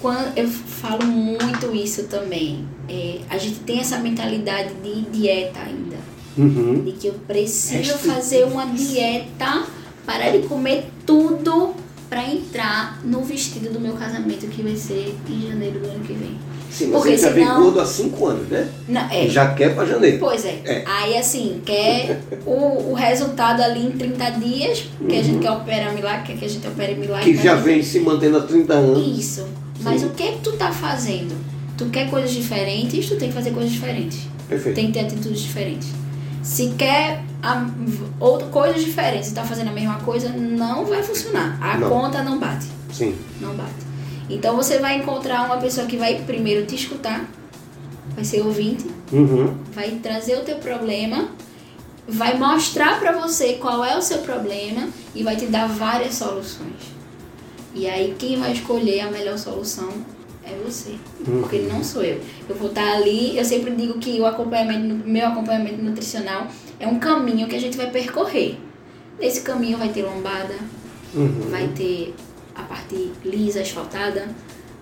Quando 0.00 0.36
eu 0.36 0.48
falo 0.48 1.04
muito 1.06 1.74
isso 1.74 2.04
também, 2.04 2.64
é, 2.88 3.20
a 3.28 3.36
gente 3.36 3.60
tem 3.60 3.80
essa 3.80 3.98
mentalidade 3.98 4.74
de 4.74 5.00
dieta 5.10 5.58
ainda, 5.60 5.96
Uhum. 6.36 6.84
de 6.84 6.92
que 6.92 7.08
eu 7.08 7.14
preciso 7.26 7.98
fazer 7.98 8.44
uma 8.44 8.66
dieta, 8.66 9.64
parar 10.06 10.30
de 10.30 10.46
comer 10.46 10.86
tudo 11.04 11.74
para 12.08 12.24
entrar 12.26 13.00
no 13.04 13.22
vestido 13.22 13.70
do 13.72 13.78
meu 13.80 13.92
casamento 13.94 14.46
que 14.46 14.62
vai 14.62 14.74
ser 14.76 15.14
em 15.28 15.48
janeiro 15.48 15.78
do 15.80 15.88
ano 15.88 16.00
que 16.00 16.12
vem. 16.14 16.36
Sim, 16.70 16.86
mas 16.86 16.92
Porque 16.96 17.08
ele 17.14 17.18
já 17.18 17.30
vem 17.30 17.44
senão- 17.46 17.62
gordo 17.62 17.80
há 17.80 17.86
cinco 17.86 18.26
anos, 18.26 18.48
né? 18.48 18.68
Não, 18.88 19.00
é, 19.10 19.26
E 19.26 19.30
já 19.30 19.54
quer 19.54 19.74
para 19.74 19.86
janeiro. 19.86 20.18
Pois 20.18 20.44
é. 20.44 20.60
É. 20.64 20.84
Aí 20.86 21.16
assim, 21.16 21.60
quer 21.64 22.20
o, 22.46 22.90
o 22.90 22.94
resultado 22.94 23.62
ali 23.62 23.86
em 23.86 23.90
30 23.92 24.30
dias, 24.32 24.84
que 25.08 25.16
a 25.16 25.22
gente 25.22 25.38
quer 25.40 25.50
operar 25.50 25.94
milagre, 25.94 26.26
quer 26.32 26.38
que 26.38 26.44
a 26.44 26.48
gente 26.48 26.66
opere 26.66 26.94
milagre. 26.94 27.30
Uhum. 27.30 27.36
Que 27.36 27.42
já 27.42 27.54
mas- 27.54 27.64
vem 27.64 27.82
se 27.82 28.00
mantendo 28.00 28.38
há 28.38 28.42
30 28.42 28.74
anos. 28.74 29.18
Isso. 29.18 29.46
Mas 29.80 30.00
Sim. 30.00 30.08
o 30.08 30.10
que 30.10 30.22
é 30.22 30.32
que 30.32 30.38
tu 30.40 30.52
tá 30.52 30.70
fazendo? 30.72 31.34
Tu 31.76 31.86
quer 31.86 32.10
coisas 32.10 32.30
diferentes, 32.32 33.08
tu 33.08 33.16
tem 33.16 33.28
que 33.28 33.34
fazer 33.34 33.50
coisas 33.52 33.70
diferentes. 33.72 34.20
Perfeito. 34.48 34.74
Tem 34.74 34.86
que 34.88 34.92
ter 34.92 35.00
atitudes 35.00 35.40
diferentes. 35.40 35.88
Se 36.42 36.70
quer 36.78 37.22
a, 37.42 37.66
ou, 38.20 38.38
coisas 38.46 38.82
diferentes 38.84 39.30
e 39.30 39.34
tá 39.34 39.44
fazendo 39.44 39.68
a 39.68 39.72
mesma 39.72 39.96
coisa, 40.00 40.28
não 40.30 40.84
vai 40.84 41.02
funcionar. 41.02 41.58
A 41.60 41.76
Não. 41.76 41.88
conta 41.88 42.22
não 42.22 42.38
bate. 42.38 42.66
Sim. 42.92 43.16
Não 43.40 43.54
bate. 43.54 43.72
Então 44.30 44.56
você 44.56 44.78
vai 44.78 44.96
encontrar 44.98 45.44
uma 45.46 45.56
pessoa 45.58 45.86
que 45.86 45.96
vai 45.96 46.22
primeiro 46.22 46.66
te 46.66 46.74
escutar, 46.74 47.24
vai 48.14 48.24
ser 48.24 48.42
ouvinte, 48.42 48.86
Uhum. 49.12 49.54
vai 49.74 49.90
trazer 50.02 50.36
o 50.36 50.40
teu 50.44 50.56
problema, 50.56 51.28
vai 52.06 52.36
mostrar 52.36 52.98
pra 53.00 53.12
você 53.12 53.54
qual 53.54 53.84
é 53.84 53.96
o 53.96 54.02
seu 54.02 54.18
problema 54.18 54.88
e 55.14 55.22
vai 55.22 55.36
te 55.36 55.46
dar 55.46 55.66
várias 55.66 56.14
soluções. 56.14 56.98
E 57.74 57.86
aí 57.88 58.14
quem 58.18 58.38
vai 58.38 58.52
escolher 58.52 59.00
a 59.00 59.10
melhor 59.10 59.38
solução 59.38 59.88
é 60.50 60.58
você, 60.64 60.92
Uhum. 61.26 61.40
porque 61.42 61.58
não 61.58 61.82
sou 61.84 62.02
eu. 62.02 62.20
Eu 62.48 62.54
vou 62.56 62.68
estar 62.68 62.94
ali, 62.96 63.36
eu 63.36 63.44
sempre 63.44 63.70
digo 63.72 63.98
que 63.98 64.20
o 64.20 64.26
acompanhamento, 64.26 65.06
meu 65.08 65.26
acompanhamento 65.26 65.82
nutricional 65.82 66.46
é 66.80 66.86
um 66.86 66.98
caminho 66.98 67.46
que 67.48 67.56
a 67.56 67.60
gente 67.60 67.76
vai 67.76 67.90
percorrer. 67.90 68.56
Nesse 69.20 69.40
caminho 69.42 69.76
vai 69.78 69.88
ter 69.88 70.02
lombada, 70.02 70.54
Uhum. 71.14 71.40
vai 71.50 71.68
ter 71.68 72.14
a 72.54 72.62
parte 72.62 73.10
lisa, 73.24 73.60
asfaltada, 73.60 74.28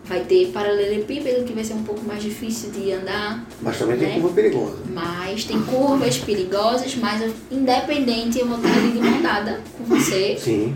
vai 0.04 0.20
ter 0.20 0.46
paralelepípedo 0.52 1.44
que 1.44 1.52
vai 1.52 1.64
ser 1.64 1.74
um 1.74 1.82
pouco 1.82 2.04
mais 2.06 2.22
difícil 2.22 2.70
de 2.70 2.92
andar, 2.92 3.44
Mas 3.60 3.78
também 3.78 3.98
tem 3.98 4.08
né? 4.08 4.14
curva 4.20 4.34
perigosa. 4.34 4.76
mas 4.94 5.44
tem 5.44 5.60
curvas 5.62 6.16
perigosas, 6.18 6.94
mas 6.96 7.22
eu- 7.22 7.32
independente 7.50 8.38
eu 8.38 8.46
vou 8.46 8.56
estar 8.58 8.70
ali 8.72 8.92
de 8.92 8.98
mão 9.00 9.20
dada 9.22 9.60
com 9.76 9.84
você 9.84 10.36
Sim. 10.38 10.74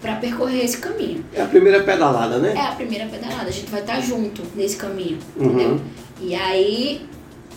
Para 0.00 0.16
percorrer 0.16 0.64
esse 0.64 0.78
caminho. 0.78 1.24
É 1.32 1.42
a 1.42 1.46
primeira 1.46 1.82
pedalada, 1.82 2.38
né? 2.38 2.54
É 2.56 2.60
a 2.60 2.72
primeira 2.72 3.06
pedalada, 3.06 3.48
a 3.48 3.52
gente 3.52 3.70
vai 3.70 3.80
estar 3.80 4.00
junto 4.00 4.42
nesse 4.54 4.76
caminho, 4.76 5.18
Uhum. 5.36 5.46
entendeu? 5.46 5.80
E 6.20 6.34
aí, 6.34 7.06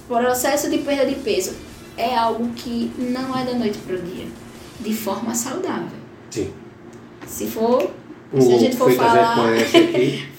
processo 0.07 0.69
de 0.69 0.77
perda 0.79 1.05
de 1.05 1.15
peso 1.15 1.53
é 1.97 2.15
algo 2.15 2.49
que 2.55 2.91
não 2.97 3.37
é 3.37 3.45
da 3.45 3.53
noite 3.53 3.77
para 3.79 3.95
o 3.95 3.99
dia, 3.99 4.25
de 4.79 4.93
forma 4.93 5.33
saudável. 5.35 5.97
Sim. 6.29 6.51
Se 7.27 7.47
for, 7.47 7.89
O 8.33 8.41
se 8.41 8.53
a 8.53 8.57
gente 8.57 8.75
for 8.75 8.91
falar 8.91 9.37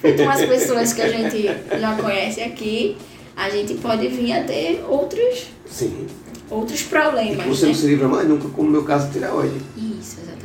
feito 0.00 0.22
umas 0.22 0.44
pessoas 0.44 0.92
que 0.92 1.00
a 1.02 1.08
gente 1.08 1.46
já 1.80 1.96
conhece 1.96 2.42
aqui, 2.42 2.96
a 3.36 3.48
gente 3.48 3.74
pode 3.74 4.08
vir 4.08 4.32
a 4.32 4.42
ter 4.44 4.84
outros, 4.88 5.46
Sim. 5.66 6.06
outros 6.50 6.80
E 6.80 6.84
que 6.84 6.90
problemas, 6.90 7.46
você 7.46 7.66
né? 7.66 7.72
não 7.72 7.78
se 7.78 7.86
livra 7.86 8.08
mais 8.08 8.28
nunca, 8.28 8.48
como 8.48 8.66
no 8.66 8.72
meu 8.72 8.84
caso, 8.84 9.10
tireoide. 9.10 9.56
Isso, 9.76 9.93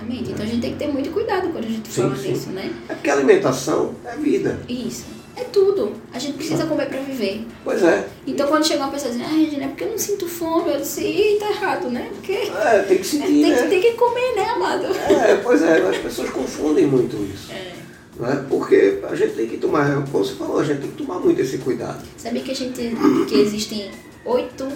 exatamente. 0.10 0.32
Então 0.32 0.46
a 0.46 0.48
gente 0.48 0.62
tem 0.62 0.72
que 0.74 0.80
ter 0.80 0.88
muito 0.88 1.12
cuidado 1.12 1.50
quando 1.50 1.66
a 1.66 1.70
gente 1.70 1.88
Sim, 1.90 2.02
fala 2.02 2.16
sim. 2.16 2.32
nisso, 2.32 2.50
né? 2.50 2.72
É 2.88 2.94
porque 2.94 3.10
alimentação 3.10 3.96
é 4.06 4.16
vida. 4.16 4.60
Isso. 4.68 5.06
É 5.36 5.44
tudo. 5.46 5.94
A 6.14 6.20
gente 6.20 6.34
precisa 6.34 6.66
comer 6.66 6.88
pra 6.88 7.00
viver. 7.00 7.46
Pois 7.64 7.82
é. 7.82 8.08
Então 8.28 8.48
quando 8.48 8.66
chega 8.68 8.84
uma 8.84 8.92
pessoa 8.92 9.14
dizendo, 9.14 9.30
ah, 9.30 9.38
Regina, 9.38 9.66
é 9.66 9.68
porque 9.70 9.84
eu 9.86 9.92
não 9.92 9.98
sinto 9.98 10.28
fome, 10.28 10.74
eu 10.74 10.80
disse, 10.80 11.02
Ih, 11.02 11.38
tá 11.40 11.50
errado, 11.50 11.90
né? 11.90 12.10
Porque 12.14 12.34
É, 12.34 12.84
tem 12.88 12.98
que 12.98 13.06
sentir, 13.06 13.28
tem, 13.28 13.44
que, 13.44 13.50
né? 13.50 13.68
tem 13.68 13.82
que 13.82 13.92
comer, 13.94 14.36
né, 14.36 14.46
amado? 14.50 14.86
É, 14.88 15.36
pois 15.38 15.62
é, 15.62 15.78
as 15.88 15.98
pessoas 15.98 16.30
confundem 16.30 16.86
muito 16.88 17.16
isso. 17.34 17.52
É. 17.54 17.72
Não 18.20 18.30
é? 18.30 18.36
Porque 18.50 19.00
a 19.10 19.16
gente 19.16 19.34
tem 19.34 19.48
que 19.48 19.58
tomar, 19.58 19.94
como 20.12 20.26
você 20.26 20.34
falou, 20.36 20.60
a 20.60 20.64
gente 20.66 20.82
tem 20.82 20.92
que 20.92 20.98
tomar 20.98 21.20
muito 21.20 21.40
esse 21.40 21.58
cuidado. 21.60 22.04
Sabia 22.18 22.42
que 22.42 22.52
a 22.52 22.56
gente 22.56 22.94
que 23.30 23.36
existem 23.40 23.90
oito, 24.26 24.68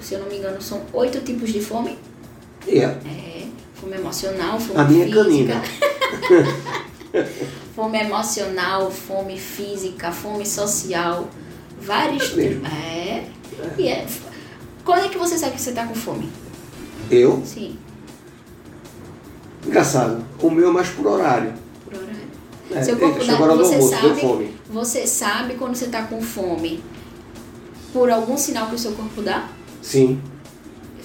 se 0.00 0.14
eu 0.14 0.20
não 0.20 0.28
me 0.28 0.36
engano, 0.38 0.62
são 0.62 0.82
oito 0.92 1.20
tipos 1.22 1.52
de 1.52 1.60
fome? 1.60 1.98
E 2.68 2.78
é. 2.78 2.96
É, 3.82 3.84
fome 3.84 3.96
emocional, 3.96 4.60
fome 4.60 4.80
A 4.80 4.84
minha 4.84 5.04
é 5.04 5.08
física. 5.08 5.22
canina. 5.24 5.62
fome 7.74 7.98
emocional, 7.98 8.90
fome 8.90 9.38
física, 9.38 10.12
fome 10.12 10.46
social, 10.46 11.28
vários 11.80 12.36
É 12.38 12.48
tipos. 12.48 12.68
É. 12.72 13.24
E 13.78 13.88
é. 13.88 14.06
Quando 14.84 15.04
é 15.04 15.08
que 15.08 15.18
você 15.18 15.36
sabe 15.38 15.56
que 15.56 15.60
você 15.60 15.72
tá 15.72 15.86
com 15.86 15.94
fome? 15.94 16.28
Eu, 17.10 17.42
Sim, 17.44 17.76
engraçado, 19.66 20.24
o 20.40 20.50
meu 20.50 20.68
é 20.70 20.72
mais 20.72 20.88
por 20.88 21.06
horário. 21.06 21.52
por 21.84 21.94
horário. 21.94 22.22
É, 22.70 22.82
Seu 22.82 22.96
corpo 22.96 23.20
eita, 23.20 23.32
dá, 23.32 23.54
você 23.54 23.74
almoço, 23.74 23.90
sabe, 24.00 24.20
fome. 24.20 24.56
você 24.70 25.06
sabe 25.06 25.54
quando 25.54 25.74
você 25.74 25.88
tá 25.88 26.04
com 26.04 26.22
fome 26.22 26.82
por 27.92 28.10
algum 28.10 28.36
sinal 28.38 28.68
que 28.68 28.76
o 28.76 28.78
seu 28.78 28.92
corpo 28.92 29.20
dá? 29.20 29.48
Sim, 29.82 30.20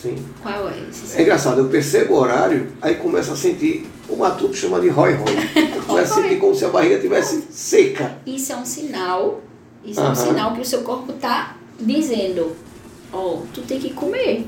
sim. 0.02 0.16
Qual 0.42 0.70
é 0.70 0.74
esse 0.90 1.18
É 1.18 1.22
engraçado, 1.22 1.60
eu 1.62 1.68
percebo 1.70 2.14
o 2.16 2.18
horário, 2.18 2.68
aí 2.82 2.96
começo 2.96 3.32
a 3.32 3.36
sentir, 3.36 3.86
o 4.10 4.16
matuto 4.16 4.56
chama 4.56 4.80
de 4.80 4.90
rói 4.90 5.14
rói. 5.18 5.36
Eu 5.76 5.82
começo 5.84 6.14
a 6.14 6.22
sentir 6.22 6.38
como 6.40 6.56
se 6.56 6.66
a 6.66 6.70
barriga 6.70 6.96
estivesse 6.96 7.44
seca. 7.52 8.18
Isso 8.26 8.54
é 8.54 8.56
um 8.58 8.66
sinal, 8.66 9.42
isso 9.84 10.00
é 10.00 10.04
um 10.04 10.08
Aham. 10.08 10.16
sinal 10.16 10.54
que 10.54 10.62
o 10.62 10.66
seu 10.66 10.82
corpo 10.82 11.14
tá 11.14 11.56
dizendo, 11.80 12.56
ó, 13.12 13.38
tu 13.54 13.62
tem 13.62 13.80
que 13.80 13.92
comer 13.94 14.46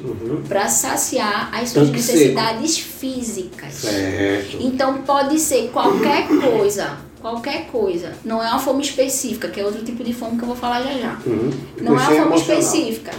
Uhum. 0.00 0.42
para 0.48 0.68
saciar 0.68 1.50
as 1.52 1.70
suas 1.70 1.86
Tanque 1.88 1.96
necessidades 1.98 2.78
físicas. 2.78 3.74
Certo. 3.74 4.56
Então 4.60 4.98
pode 4.98 5.36
ser 5.40 5.70
qualquer 5.72 6.28
coisa, 6.28 6.98
qualquer 7.20 7.66
coisa. 7.66 8.12
Não 8.24 8.40
é 8.40 8.48
uma 8.48 8.60
fome 8.60 8.80
específica, 8.82 9.48
que 9.48 9.58
é 9.58 9.64
outro 9.64 9.84
tipo 9.84 10.04
de 10.04 10.12
fome 10.14 10.36
que 10.36 10.42
eu 10.44 10.46
vou 10.46 10.56
falar 10.56 10.82
já 10.84 10.92
já. 10.92 11.18
Uhum. 11.26 11.50
Não 11.80 11.94
é 11.94 11.96
uma 11.96 12.04
fome 12.06 12.16
emocional. 12.18 12.60
específica. 12.60 13.10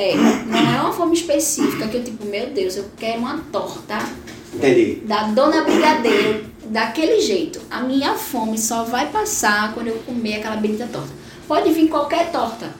É, 0.00 0.14
não 0.14 0.56
é 0.76 0.80
uma 0.80 0.92
fome 0.92 1.14
específica 1.16 1.88
que 1.88 1.96
eu 1.96 2.04
tipo, 2.04 2.24
meu 2.24 2.50
Deus, 2.50 2.76
eu 2.76 2.84
quero 2.96 3.18
uma 3.18 3.38
torta 3.50 3.98
Entendi. 4.54 5.02
da 5.04 5.24
Dona 5.24 5.62
Brigadeiro 5.62 6.44
daquele 6.66 7.20
jeito. 7.20 7.60
A 7.68 7.82
minha 7.82 8.14
fome 8.14 8.56
só 8.56 8.84
vai 8.84 9.08
passar 9.08 9.74
quando 9.74 9.88
eu 9.88 9.96
comer 10.06 10.36
aquela 10.36 10.54
bendita 10.56 10.88
torta. 10.92 11.08
Pode 11.48 11.72
vir 11.72 11.88
qualquer 11.88 12.30
torta. 12.30 12.72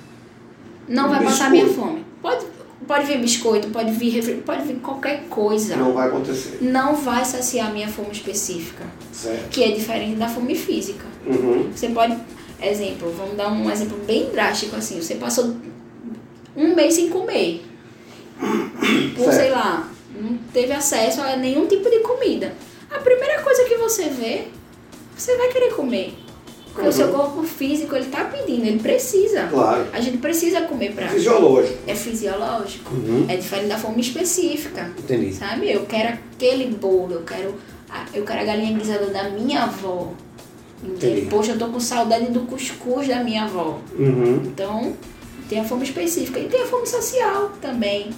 Não 0.88 1.08
vai 1.08 1.24
passar 1.24 1.46
a 1.46 1.50
minha 1.50 1.64
Biscoito. 1.64 1.88
fome. 1.90 2.04
Pode, 2.22 2.46
pode 2.86 3.06
vir 3.06 3.18
biscoito, 3.18 3.68
pode 3.70 3.90
vir 3.90 4.10
refri, 4.10 4.34
pode 4.36 4.62
vir 4.62 4.76
qualquer 4.76 5.24
coisa. 5.28 5.74
Não 5.76 5.92
vai 5.92 6.06
acontecer. 6.06 6.58
Não 6.60 6.94
vai 6.94 7.24
saciar 7.24 7.68
a 7.68 7.72
minha 7.72 7.88
fome 7.88 8.12
específica, 8.12 8.84
Certo. 9.12 9.48
que 9.50 9.64
é 9.64 9.72
diferente 9.72 10.14
da 10.16 10.28
fome 10.28 10.54
física. 10.54 11.04
Uhum. 11.26 11.68
Você 11.74 11.88
pode, 11.88 12.16
exemplo, 12.62 13.12
vamos 13.16 13.36
dar 13.36 13.50
um 13.50 13.68
exemplo 13.70 13.98
bem 14.06 14.30
drástico 14.30 14.76
assim. 14.76 15.00
Você 15.02 15.16
passou 15.16 15.56
um 16.58 16.74
mês 16.74 16.94
sem 16.94 17.08
comer. 17.08 17.64
Por, 19.16 19.24
Certo. 19.24 19.36
sei 19.36 19.50
lá, 19.50 19.88
não 20.20 20.36
teve 20.52 20.72
acesso 20.72 21.20
a 21.20 21.36
nenhum 21.36 21.66
tipo 21.66 21.88
de 21.90 22.00
comida. 22.00 22.52
A 22.90 22.98
primeira 22.98 23.42
coisa 23.42 23.64
que 23.64 23.76
você 23.76 24.08
vê, 24.08 24.44
você 25.16 25.36
vai 25.36 25.48
querer 25.48 25.72
comer. 25.74 26.14
Porque 26.72 26.82
o 26.82 26.84
Uhum. 26.86 26.92
seu 26.92 27.08
corpo 27.08 27.42
físico, 27.42 27.96
ele 27.96 28.06
tá 28.06 28.24
pedindo, 28.24 28.64
ele 28.64 28.78
precisa. 28.78 29.48
Claro. 29.50 29.86
A 29.92 30.00
gente 30.00 30.18
precisa 30.18 30.60
comer 30.62 30.92
pra... 30.92 31.08
Fisiológico. 31.08 31.76
É 31.88 31.94
fisiológico. 31.94 32.94
Uhum. 32.94 33.26
É 33.28 33.36
diferente 33.36 33.66
da 33.68 33.76
fome 33.78 34.00
específica. 34.00 34.90
Entendi. 34.96 35.32
Sabe? 35.32 35.72
Eu 35.72 35.86
quero 35.86 36.10
aquele 36.10 36.66
bolo, 36.76 37.14
eu 37.14 37.22
quero 37.22 37.54
a, 37.90 38.04
eu 38.14 38.22
quero 38.24 38.40
a 38.40 38.44
galinha 38.44 38.78
guisada 38.78 39.06
da 39.06 39.24
minha 39.30 39.64
avó. 39.64 40.12
Entende? 40.84 41.06
Entendi. 41.06 41.26
Poxa, 41.28 41.52
eu 41.52 41.58
tô 41.58 41.66
com 41.68 41.80
saudade 41.80 42.26
do 42.30 42.40
cuscuz 42.42 43.08
da 43.08 43.24
minha 43.24 43.44
avó. 43.44 43.80
Uhum. 43.98 44.42
Então, 44.44 44.94
tem 45.48 45.60
a 45.60 45.64
fome 45.64 45.84
específica. 45.84 46.38
E 46.38 46.48
tem 46.48 46.62
a 46.62 46.66
fome 46.66 46.86
social 46.86 47.50
também. 47.60 48.10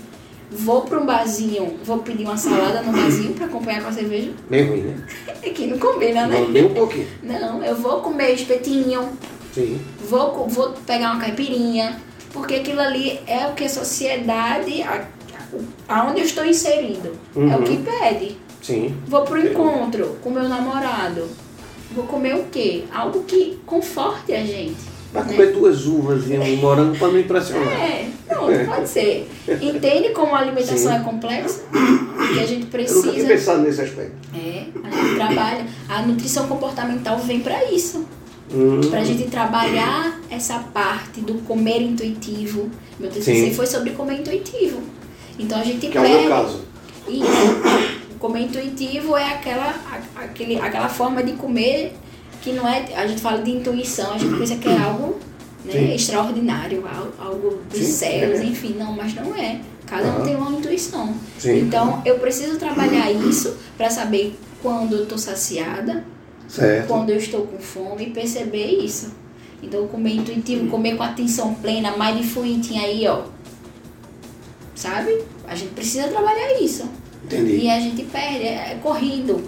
Vou 0.53 0.81
pra 0.83 0.99
um 0.99 1.07
barzinho, 1.07 1.79
vou 1.85 1.99
pedir 1.99 2.25
uma 2.25 2.37
salada 2.37 2.83
no 2.83 2.91
barzinho 2.93 3.35
pra 3.35 3.47
acompanhar 3.47 3.83
com 3.83 3.89
a 3.89 3.93
cerveja. 3.93 4.33
Bem 4.49 4.65
ruim, 4.67 4.81
né? 4.81 5.07
É 5.43 5.51
que 5.51 5.67
não 5.69 5.79
combina, 5.79 6.27
né? 6.27 6.41
Não, 6.41 6.49
nem 6.49 6.65
um 6.67 6.75
pouquinho. 6.75 7.07
Não, 7.23 7.65
eu 7.65 7.77
vou 7.77 8.01
comer 8.01 8.33
espetinho, 8.35 9.09
Sim. 9.55 9.81
vou, 10.09 10.47
vou 10.49 10.73
pegar 10.85 11.13
uma 11.13 11.21
caipirinha, 11.21 12.01
porque 12.33 12.57
aquilo 12.57 12.81
ali 12.81 13.21
é 13.29 13.47
o 13.47 13.55
que 13.55 13.65
a 13.65 13.69
sociedade, 13.69 14.83
a, 14.83 15.07
aonde 15.89 16.21
eu 16.21 16.27
estou 16.27 16.45
inserido, 16.45 17.13
é 17.37 17.39
o 17.39 17.43
Uhum. 17.59 17.63
que 17.65 17.77
pede. 17.79 18.37
Sim. 18.61 18.95
Vou 19.07 19.23
pro 19.23 19.41
encontro 19.41 20.19
com 20.23 20.31
meu 20.31 20.49
namorado. 20.49 21.29
Vou 21.93 22.05
comer 22.07 22.35
o 22.35 22.45
quê? 22.51 22.85
Algo 22.93 23.23
que 23.23 23.59
conforte 23.65 24.33
a 24.35 24.45
gente. 24.45 24.77
Vai 25.13 25.25
né? 25.25 25.29
comer 25.33 25.53
duas 25.53 25.87
uvas 25.87 26.29
e 26.31 26.39
um 26.39 26.57
morango 26.57 26.97
pra 26.97 27.09
me 27.09 27.21
impressionar. 27.23 27.67
É, 27.73 28.09
pronto, 28.29 28.65
pode 28.67 28.89
ser. 28.89 29.29
Entende 29.61 30.11
como 30.11 30.35
a 30.35 30.39
alimentação 30.39 30.93
Sim. 30.93 30.97
é 30.97 31.01
complexa? 31.01 31.63
Que 32.33 32.39
a 32.39 32.47
gente 32.47 32.53
Eu 32.53 32.59
nunca 32.59 32.71
precisa. 32.71 33.27
pensado 33.27 33.63
nesse 33.63 33.81
aspecto. 33.81 34.15
É, 34.35 34.67
a 34.85 34.91
gente 34.91 35.15
trabalha. 35.17 35.67
A 35.89 36.03
nutrição 36.03 36.47
comportamental 36.47 37.19
vem 37.19 37.41
para 37.41 37.65
isso. 37.73 38.05
Hum. 38.55 38.81
Pra 38.91 39.03
gente 39.05 39.25
trabalhar 39.29 40.21
essa 40.31 40.59
parte 40.73 41.21
do 41.21 41.35
comer 41.45 41.83
intuitivo. 41.83 42.71
Meu 42.99 43.11
TCC 43.11 43.53
foi 43.53 43.67
sobre 43.67 43.91
comer 43.91 44.21
intuitivo. 44.21 44.81
Então 45.39 45.59
a 45.61 45.65
gente 45.65 45.87
Que 45.89 45.97
é 45.99 46.01
o 46.01 46.05
meu 46.05 46.29
caso. 46.29 46.61
Isso. 47.09 47.27
Comer 48.19 48.43
intuitivo 48.43 49.17
é 49.17 49.25
aquela, 49.35 49.75
a- 49.91 50.23
aquele, 50.25 50.57
aquela 50.61 50.89
forma 50.89 51.23
de 51.23 51.33
comer 51.33 51.95
que 52.43 52.53
não 52.53 52.67
é. 52.69 52.85
A 52.95 53.07
gente 53.07 53.21
fala 53.21 53.43
de 53.43 53.51
intuição, 53.51 54.13
a 54.15 54.19
gente 54.19 54.37
pensa 54.39 54.57
que 54.57 54.69
é 54.69 54.77
algo 54.79 55.19
né, 55.65 55.73
Sim. 55.73 55.95
extraordinário, 55.95 56.85
al- 56.87 57.27
algo 57.27 57.59
dos 57.71 57.81
céus, 57.87 58.41
é. 58.41 58.45
enfim, 58.45 58.75
não, 58.79 58.93
mas 58.93 59.15
não 59.15 59.35
é. 59.35 59.61
Cada 59.87 60.07
um 60.09 60.17
Aham. 60.17 60.25
tem 60.25 60.37
uma 60.37 60.51
intuição. 60.53 61.13
Sim. 61.39 61.61
Então 61.63 62.01
eu 62.05 62.19
preciso 62.19 62.59
trabalhar 62.59 63.11
isso 63.11 63.57
para 63.77 63.91
saber 63.91 64.39
quando 64.63 64.95
eu 64.97 65.03
estou 65.03 65.19
saciada, 65.19 66.05
Certo. 66.49 66.87
quando 66.89 67.11
eu 67.11 67.17
estou 67.17 67.43
com 67.47 67.59
fome 67.59 68.05
e 68.07 68.11
perceber 68.11 68.67
isso. 68.85 69.13
Então, 69.63 69.87
comer 69.89 70.15
intuitivo, 70.15 70.69
comer 70.69 70.97
com 70.97 71.03
atenção 71.03 71.53
plena, 71.55 71.93
mindful 71.99 72.47
eating 72.47 72.79
aí, 72.79 73.07
ó. 73.07 73.25
Sabe? 74.75 75.23
A 75.47 75.55
gente 75.55 75.73
precisa 75.75 76.09
trabalhar 76.09 76.59
isso. 76.61 76.89
Entendi. 77.25 77.57
E 77.65 77.71
a 77.71 77.79
gente 77.79 78.03
perde, 78.05 78.45
é, 78.47 78.73
é 78.73 78.79
corrido. 78.83 79.43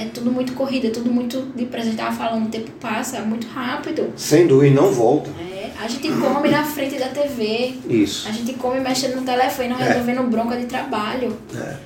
É 0.00 0.04
tudo 0.06 0.30
muito 0.32 0.52
corrido, 0.54 0.86
é 0.86 0.90
tudo 0.90 1.10
muito 1.12 1.40
depressa. 1.54 1.88
A 1.88 1.90
gente 1.90 1.98
tava 1.98 2.16
falando, 2.16 2.46
o 2.46 2.48
tempo 2.48 2.70
passa 2.80 3.20
muito 3.20 3.46
rápido. 3.48 4.10
Sem 4.16 4.46
dúvida, 4.46 4.74
não 4.80 4.90
volta. 4.92 5.28
É, 5.38 5.70
a 5.78 5.86
gente 5.86 6.08
come 6.12 6.48
na 6.48 6.64
frente 6.64 6.98
da 6.98 7.08
TV. 7.08 7.74
Isso. 7.88 8.26
A 8.28 8.32
gente 8.32 8.54
come 8.54 8.80
mexendo 8.80 9.16
no 9.16 9.22
telefone, 9.22 9.68
não 9.68 9.78
É. 9.78 9.88
resolvendo 9.88 10.22
bronca 10.30 10.56
de 10.56 10.64
trabalho. 10.64 11.36
É. 11.54 11.76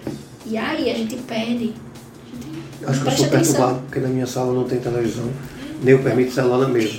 E 0.46 0.56
aí 0.56 0.90
a 0.90 0.94
gente 0.94 1.16
perde. 1.16 1.74
Acho 2.86 3.00
que 3.00 3.06
eu 3.08 3.12
sou 3.12 3.26
atenção. 3.26 3.30
perturbado, 3.54 3.80
porque 3.86 3.98
na 4.00 4.08
minha 4.08 4.26
sala 4.26 4.52
não 4.52 4.64
tem 4.64 4.78
televisão. 4.78 5.28
Nem 5.82 5.94
eu 5.94 5.98
permito 6.02 6.32
celular 6.32 6.58
na 6.58 6.68
mesa. 6.68 6.98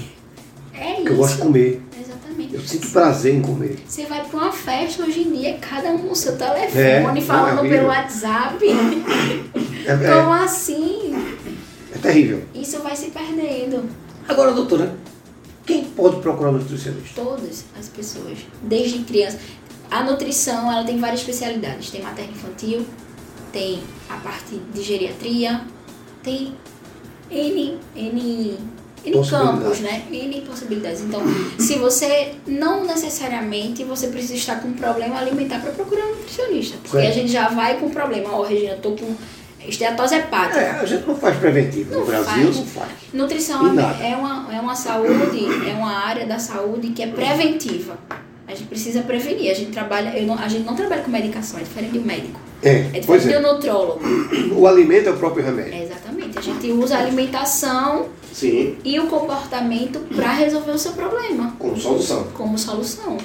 É 0.74 0.88
isso. 0.88 0.96
Porque 0.96 1.10
eu 1.10 1.16
gosto 1.18 1.36
de 1.36 1.42
comer. 1.44 1.82
Exatamente. 2.00 2.56
Eu 2.56 2.62
sinto 2.62 2.90
prazer 2.90 3.36
em 3.36 3.42
comer. 3.42 3.80
Você 3.88 4.06
vai 4.06 4.24
pra 4.24 4.38
uma 4.38 4.52
festa 4.52 5.04
hoje 5.04 5.22
em 5.22 5.32
dia, 5.32 5.58
cada 5.62 5.90
um 5.90 5.98
no 6.00 6.16
seu 6.16 6.36
telefone, 6.38 6.82
É, 6.82 7.00
não, 7.02 7.16
é 7.16 7.22
falando 7.22 7.62
pelo 7.70 7.88
WhatsApp. 7.88 8.58
É, 9.86 9.96
Como 9.96 10.34
é, 10.34 10.44
assim? 10.44 11.16
é 11.94 11.98
terrível. 11.98 12.44
Isso 12.54 12.80
vai 12.80 12.96
se 12.96 13.12
perdendo. 13.12 13.88
Agora, 14.28 14.52
doutora, 14.52 14.96
quem 15.66 15.86
pode 15.86 16.22
procurar 16.22 16.50
um 16.50 16.54
nutricionista? 16.54 17.22
Todas 17.22 17.66
as 17.78 17.88
pessoas, 17.90 18.40
desde 18.64 19.00
criança. 19.00 19.40
A 19.90 20.04
nutrição, 20.04 20.72
ela 20.72 20.84
tem 20.84 21.00
várias 21.00 21.22
especialidades. 21.22 21.92
Tem 21.92 22.02
materno 22.02 22.32
infantil, 22.34 22.86
tem 23.52 23.82
a 24.10 24.18
parte 24.18 24.60
de 24.74 24.82
geriatria, 24.82 25.62
tem 26.24 26.56
N, 27.30 27.78
N, 27.96 28.58
N 29.06 29.30
campos, 29.30 29.80
né? 29.80 30.04
N 30.12 30.42
possibilidades. 30.42 31.02
Então, 31.02 31.22
se 31.60 31.78
você 31.78 32.34
não 32.48 32.84
necessariamente 32.86 33.84
você 33.84 34.08
precisa 34.08 34.34
estar 34.34 34.62
com 34.62 34.70
um 34.70 34.74
problema 34.74 35.18
alimentar 35.18 35.60
para 35.62 35.72
procurar 35.72 36.06
um 36.08 36.16
nutricionista. 36.16 36.78
Porque 36.82 36.98
Certo. 36.98 37.10
a 37.10 37.14
gente 37.14 37.32
já 37.32 37.50
vai 37.50 37.80
com 37.80 37.90
problema. 37.90 38.34
Ó, 38.34 38.44
Regina, 38.44 38.74
eu 38.74 38.82
tô 38.82 38.92
com 38.92 39.16
esteatose 39.68 40.16
hepática. 40.16 40.60
É, 40.60 40.72
a 40.80 40.86
gente 40.86 41.08
não 41.08 41.16
faz 41.16 41.38
preventivo. 41.38 41.94
No 41.94 42.00
Não 42.00 42.06
Brasil 42.06 42.26
faz. 42.46 42.56
não 42.58 42.66
faz. 42.66 42.90
Nutrição 43.14 43.66
é 44.02 44.16
uma, 44.16 44.48
é 44.54 44.60
uma 44.60 44.76
saúde, 44.76 45.46
é 45.70 45.74
uma 45.74 45.92
área 46.06 46.26
da 46.26 46.40
saúde 46.40 46.90
que 46.90 47.04
é 47.04 47.08
preventiva. 47.08 47.98
A 48.48 48.52
gente 48.54 48.68
precisa 48.68 49.02
prevenir. 49.02 49.50
A 49.52 49.56
gente 49.56 49.72
trabalha, 49.72 50.22
não, 50.22 50.38
a 50.38 50.48
gente 50.48 50.64
não 50.66 50.76
trabalha 50.76 51.02
com 51.02 51.10
medicação, 51.12 51.60
é 51.60 51.64
diferente 51.64 51.94
do 51.94 52.02
médico. 52.06 52.40
É, 52.62 52.90
É 52.94 53.02
pois 53.06 53.22
diferente 53.24 53.34
é. 53.34 53.48
do 53.48 53.54
nutrólogo. 53.54 54.02
O 54.56 54.68
alimento 54.68 55.10
é 55.10 55.12
o 55.12 55.18
próprio 55.18 55.44
remédio. 55.44 55.74
É, 55.74 55.84
exatamente. 55.84 56.38
A 56.38 56.42
gente 56.42 56.72
usa 56.72 56.96
a 56.96 57.00
alimentação 57.00 58.08
Sim, 58.32 58.76
e 58.84 59.00
o 59.00 59.08
comportamento 59.08 60.00
para 60.16 60.32
resolver 60.34 60.72
o 60.72 60.78
seu 60.78 60.92
problema 60.94 61.56
com 61.58 61.76
solução. 61.76 62.28
como 62.34 62.58
solução. 62.58 63.18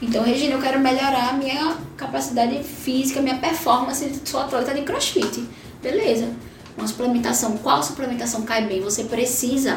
Então, 0.00 0.24
Regina, 0.24 0.54
eu 0.54 0.60
quero 0.60 0.80
melhorar 0.80 1.30
a 1.30 1.32
minha 1.34 1.76
capacidade 1.96 2.60
física, 2.64 3.20
minha 3.22 3.36
performance. 3.38 4.20
Sou 4.24 4.40
atleta 4.40 4.74
de 4.74 4.82
crossfit. 4.82 5.44
Beleza. 5.82 6.28
Uma 6.76 6.86
suplementação. 6.86 7.56
Qual 7.58 7.82
suplementação 7.82 8.42
cai 8.42 8.66
bem? 8.66 8.80
Você 8.80 9.04
precisa 9.04 9.76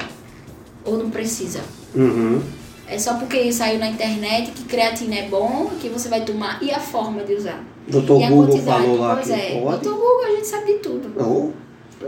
ou 0.83 0.97
não 0.97 1.09
precisa? 1.09 1.59
Uhum. 1.93 2.41
É 2.87 2.99
só 2.99 3.15
porque 3.15 3.51
saiu 3.51 3.79
na 3.79 3.87
internet 3.87 4.51
que 4.51 4.63
creatina 4.65 5.15
é 5.15 5.27
bom 5.27 5.71
que 5.81 5.89
você 5.89 6.07
vai 6.07 6.21
tomar 6.23 6.61
e 6.61 6.71
a 6.71 6.79
forma 6.79 7.23
de 7.23 7.33
usar. 7.33 7.63
Doutor 7.87 8.21
e 8.21 8.23
a 8.23 8.29
Google 8.29 8.57
falou 8.59 8.97
lá 8.99 9.15
pois 9.15 9.27
que 9.27 9.33
é. 9.33 9.59
pode. 9.61 9.83
Doutor 9.83 9.93
Google, 9.99 10.25
a 10.25 10.35
gente 10.35 10.47
sabe 10.47 10.65
de 10.73 10.79
tudo. 10.79 11.11
Não, 11.19 11.53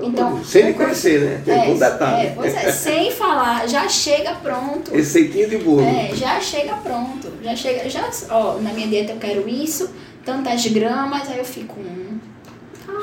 Então, 0.04 0.44
sem 0.44 0.74
cons- 0.74 0.84
conhecer, 0.86 1.20
né? 1.22 1.42
Tem 1.44 1.54
É, 1.56 1.74
um 1.74 1.77
detalhe. 1.80 2.27
é, 2.27 2.34
pois 2.36 2.54
é, 2.56 2.72
sem 2.72 3.12
falar, 3.12 3.68
já 3.68 3.88
chega 3.89 4.34
pronto. 4.36 4.92
Receitinha 4.92 5.48
de 5.48 5.58
bolo. 5.58 5.82
É, 5.82 6.12
já 6.16 6.39
chega 6.39 6.75
pronto. 6.75 7.27
Já 7.44 7.56
chega, 7.56 7.89
já, 7.89 8.08
ó, 8.30 8.60
na 8.60 8.72
minha 8.74 8.88
dieta 8.88 9.13
eu 9.13 9.18
quero 9.18 9.48
isso, 9.50 9.89
tantas 10.24 10.66
gramas, 10.68 11.27
aí 11.30 11.39
eu 11.39 11.46
fico, 11.46 11.80
hum, 11.80 12.06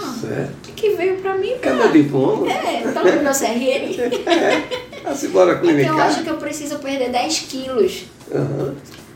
Certo. 0.01 0.53
o 0.53 0.61
que, 0.63 0.73
que 0.73 0.91
veio 0.91 1.17
pra 1.17 1.37
mim, 1.37 1.55
cara? 1.61 1.77
meu 1.77 1.93
diploma? 1.93 2.51
É, 2.53 2.83
toma 2.93 3.11
meu 3.13 3.33
CRM. 3.33 3.95
É. 5.05 5.09
Assim, 5.11 5.29
bora 5.29 5.57
Porque 5.57 5.71
eu 5.71 5.75
clinicar. 5.75 6.07
acho 6.07 6.23
que 6.23 6.31
eu 6.31 6.37
preciso 6.39 6.79
perder 6.79 7.11
10 7.11 7.39
quilos. 7.41 8.05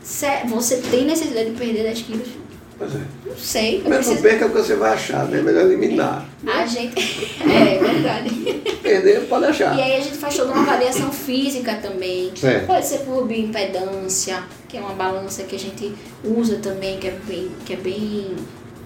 Sé- 0.03 0.45
Você 0.49 0.77
tem 0.79 1.05
necessidade 1.05 1.51
de 1.51 1.57
perder 1.57 1.83
10 1.85 2.03
quilos? 2.03 2.29
Pois 2.79 2.95
é. 2.95 2.99
Não 3.27 3.37
sei. 3.37 3.79
Eu 3.79 3.83
Mas 3.85 3.89
não 3.91 3.97
preciso... 3.99 4.23
perca 4.23 4.47
o 4.47 4.51
que 4.51 4.57
você 4.59 4.75
vai 4.77 4.93
achar, 4.93 5.27
né? 5.27 5.41
Melhor 5.43 5.63
eliminar. 5.65 6.29
A 6.47 6.65
gente. 6.67 7.39
É, 7.49 7.79
verdade. 7.79 8.31
Perder 8.83 9.21
pode 9.29 9.47
achar. 9.47 9.77
E 9.77 9.81
aí 9.83 9.97
a 9.97 10.01
gente 10.01 10.17
faz 10.17 10.37
toda 10.37 10.53
uma 10.53 10.63
avaliação 10.63 11.11
física 11.11 11.75
também. 11.77 12.31
Certo. 12.37 12.67
Pode 12.67 12.87
ser 12.87 12.99
por 13.01 13.27
bioimpedância, 13.27 14.43
que 14.69 14.77
é 14.77 14.81
uma 14.81 14.93
balança 14.93 15.43
que 15.45 15.57
a 15.57 15.59
gente 15.59 15.93
usa 16.23 16.57
também, 16.59 16.99
que 16.99 17.09
é 17.09 17.17
bem, 17.27 17.49
que 17.65 17.73
é 17.73 17.77
bem, 17.77 18.37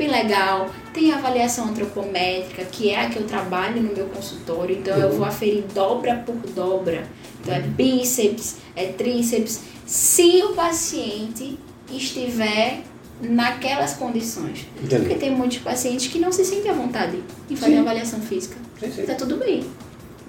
bem 0.03 0.11
legal. 0.11 0.71
Tem 0.93 1.13
a 1.13 1.17
avaliação 1.17 1.69
antropométrica, 1.69 2.65
que 2.65 2.91
é 2.91 3.01
a 3.01 3.09
que 3.09 3.17
eu 3.19 3.27
trabalho 3.27 3.83
no 3.83 3.95
meu 3.95 4.07
consultório. 4.07 4.77
Então 4.77 4.97
eu 4.97 5.13
vou 5.13 5.25
aferir 5.25 5.65
dobra 5.73 6.23
por 6.27 6.37
dobra. 6.51 7.07
Então 7.41 7.55
é 7.55 7.61
bíceps, 7.61 8.57
é 8.75 8.87
tríceps. 8.87 9.61
Se 9.87 10.43
o 10.43 10.55
paciente 10.55 11.59
estiver 11.91 12.83
naquelas 13.21 13.95
condições. 13.95 14.67
Entendi. 14.77 14.97
Porque 14.97 15.15
tem 15.15 15.31
muitos 15.31 15.59
pacientes 15.59 16.09
que 16.09 16.19
não 16.19 16.33
se 16.33 16.45
sentem 16.45 16.71
à 16.71 16.75
vontade 16.75 17.23
em 17.49 17.55
fazer 17.55 17.73
Sim. 17.73 17.79
avaliação 17.79 18.21
física. 18.21 18.57
Sim, 18.81 18.93
sim. 18.93 19.03
Tá 19.05 19.15
tudo 19.15 19.37
bem. 19.37 19.65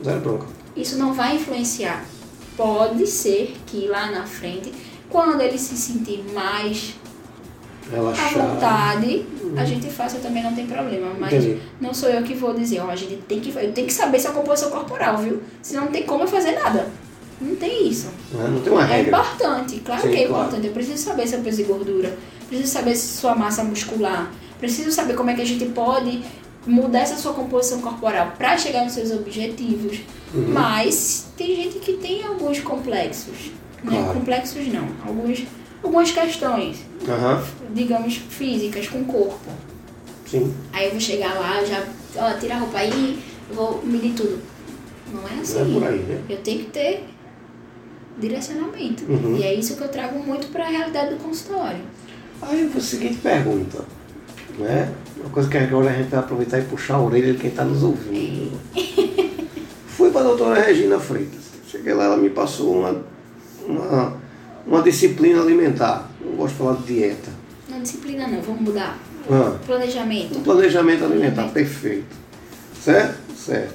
Zero 0.04 0.20
bronca. 0.20 0.48
Isso 0.76 0.98
não 0.98 1.14
vai 1.14 1.36
influenciar. 1.36 2.06
Pode 2.56 3.08
ser 3.08 3.56
que 3.66 3.88
lá 3.88 4.12
na 4.12 4.26
frente, 4.28 4.72
quando 5.10 5.42
ele 5.42 5.58
se 5.58 5.76
sentir 5.76 6.24
mais 6.34 6.94
à 7.92 7.96
Relaxar. 7.96 8.34
vontade, 8.34 9.26
a 9.58 9.66
gente 9.66 9.88
faça 9.90 10.18
também, 10.20 10.44
não 10.44 10.54
tem 10.54 10.66
problema. 10.66 11.08
Mas 11.20 11.34
Entendi. 11.34 11.62
não 11.82 11.94
sou 11.94 12.10
eu 12.10 12.24
que 12.24 12.34
vou 12.34 12.54
dizer, 12.54 12.80
ó, 12.82 12.90
a 12.90 12.96
gente 12.96 13.16
tem 13.28 13.40
que, 13.40 13.50
eu 13.50 13.72
tenho 13.74 13.88
que 13.88 13.94
saber 13.94 14.20
sua 14.20 14.32
composição 14.32 14.70
corporal, 14.72 15.18
viu? 15.18 15.42
Senão 15.62 15.86
não 15.86 15.92
tem 15.92 16.04
como 16.04 16.24
eu 16.24 16.28
fazer 16.28 16.52
nada. 16.54 16.88
Não 17.42 17.56
tem 17.56 17.88
isso. 17.90 18.08
Né? 18.32 18.48
Não 18.50 18.62
tem 18.62 18.72
uma 18.72 18.84
É 18.84 18.98
regra. 18.98 19.08
importante, 19.20 19.80
claro 19.82 20.02
Sim, 20.02 20.10
que 20.12 20.16
é 20.24 20.28
claro. 20.28 20.44
importante. 20.44 20.68
Eu 20.68 20.74
preciso 20.74 20.98
saber 21.04 21.28
seu 21.28 21.40
peso 21.42 21.62
e 21.62 21.64
gordura, 21.66 22.18
preciso 22.48 22.72
saber 22.72 22.96
sua 22.96 23.36
massa 23.36 23.64
muscular, 23.64 24.32
preciso 24.60 24.92
saber 24.92 25.14
como 25.16 25.30
é 25.30 25.34
que 25.34 25.42
a 25.42 25.46
gente 25.46 25.66
pode 25.66 26.22
mudar 26.66 27.00
essa 27.00 27.18
sua 27.18 27.34
composição 27.34 27.82
corporal 27.82 28.34
para 28.38 28.58
chegar 28.58 28.84
nos 28.86 28.94
seus 28.94 29.12
objetivos. 29.12 30.00
Uhum. 30.34 30.46
Mas 30.54 31.26
tem 31.36 31.56
gente 31.56 31.80
que 31.80 31.94
tem 31.94 32.24
alguns 32.24 32.60
complexos, 32.62 33.52
né? 33.84 33.92
Claro. 34.02 34.14
Complexos 34.14 34.66
não, 34.68 34.88
alguns, 35.06 35.44
algumas 35.84 36.12
questões, 36.12 36.78
Aham. 37.08 37.44
digamos, 37.74 38.16
físicas 38.16 38.88
com 38.88 39.02
o 39.02 39.06
corpo. 39.06 39.52
Sim. 40.26 40.54
Aí 40.72 40.86
eu 40.86 40.92
vou 40.92 41.00
chegar 41.00 41.34
lá, 41.36 41.64
já, 41.64 41.84
ó, 42.16 42.34
tira 42.40 42.56
a 42.56 42.60
roupa 42.60 42.78
aí, 42.78 43.20
eu 43.50 43.56
vou 43.56 43.84
medir 43.84 44.14
tudo. 44.14 44.40
Não 45.14 45.28
é 45.28 45.42
assim. 45.42 45.80
Não 45.80 45.86
é 45.86 45.90
aí, 45.90 46.00
né? 46.00 46.22
Eu 46.30 46.38
tenho 46.38 46.60
que 46.60 46.72
ter 46.72 47.04
direcionamento. 48.18 49.04
Uhum. 49.08 49.38
E 49.38 49.44
é 49.44 49.54
isso 49.54 49.76
que 49.76 49.84
eu 49.84 49.90
trago 49.90 50.18
muito 50.20 50.48
para 50.48 50.66
a 50.66 50.70
realidade 50.70 51.16
do 51.16 51.24
consultório. 51.24 51.82
Aí 52.42 52.72
a 52.76 52.80
seguinte 52.80 53.18
pergunta. 53.18 53.86
Né? 54.58 54.92
Uma 55.18 55.30
coisa 55.30 55.50
que 55.50 55.58
agora 55.58 55.90
a 55.90 55.94
gente 55.94 56.10
vai 56.10 56.20
aproveitar 56.20 56.60
e 56.60 56.64
puxar 56.64 56.96
a 56.96 57.02
orelha 57.02 57.34
de 57.34 57.40
quem 57.40 57.50
está 57.50 57.64
nos 57.64 57.84
ouvindo. 57.84 58.60
Fui 59.88 60.12
para 60.12 60.22
a 60.22 60.24
doutora 60.24 60.62
Regina 60.62 61.00
Freitas. 61.00 61.44
Cheguei 61.68 61.94
lá, 61.94 62.06
ela 62.06 62.18
me 62.18 62.30
passou 62.30 62.80
uma, 62.80 63.04
uma, 63.68 64.18
uma 64.66 64.82
disciplina 64.82 65.42
alimentar. 65.42 66.10
Não 66.24 66.34
gosto 66.36 66.54
de 66.54 66.60
falar 66.60 66.76
de 66.78 66.84
dieta. 66.84 67.32
Não 67.70 67.82
disciplina 67.82 68.28
não, 68.28 68.42
vamos 68.42 68.62
mudar. 68.62 68.98
Ah, 69.30 69.58
Planejamento. 69.66 70.38
um 70.38 70.44
planejamento 70.44 71.06
alimentar 71.06 71.48
perfeito. 71.50 72.16
Certo? 72.82 73.18
Certo. 73.36 73.74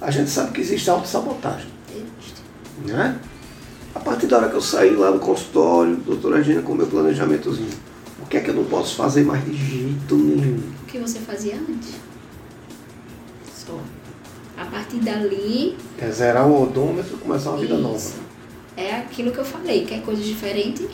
A 0.00 0.10
gente 0.10 0.30
sabe 0.30 0.52
que 0.52 0.60
existe 0.60 0.88
autossabotagem. 0.90 1.68
né? 2.86 3.18
A 3.94 4.00
partir 4.00 4.26
da 4.26 4.38
hora 4.38 4.48
que 4.48 4.56
eu 4.56 4.60
saí 4.60 4.96
lá 4.96 5.10
do 5.10 5.18
consultório, 5.18 5.96
doutora 5.96 6.38
Regina, 6.38 6.62
com 6.62 6.72
o 6.72 6.76
meu 6.76 6.86
planejamentozinho, 6.86 7.68
o 8.22 8.26
que 8.26 8.38
é 8.38 8.40
que 8.40 8.48
eu 8.48 8.54
não 8.54 8.64
posso 8.64 8.96
fazer 8.96 9.22
mais 9.24 9.44
de 9.44 9.54
jeito 9.54 10.16
nenhum? 10.16 10.60
O 10.82 10.86
que 10.86 10.98
você 10.98 11.18
fazia 11.18 11.56
antes. 11.56 11.92
Só. 13.54 13.78
A 14.56 14.64
partir 14.64 14.96
dali. 15.00 15.76
É 15.98 16.10
zerar 16.10 16.48
o 16.48 16.62
odômetro 16.62 17.16
e 17.16 17.18
começar 17.20 17.50
uma 17.50 17.58
vida 17.58 17.76
nova. 17.76 18.00
É 18.82 18.96
aquilo 18.96 19.30
que 19.30 19.38
eu 19.38 19.44
falei, 19.44 19.84
quer 19.84 20.02
coisas 20.02 20.24
diferentes, 20.24 20.88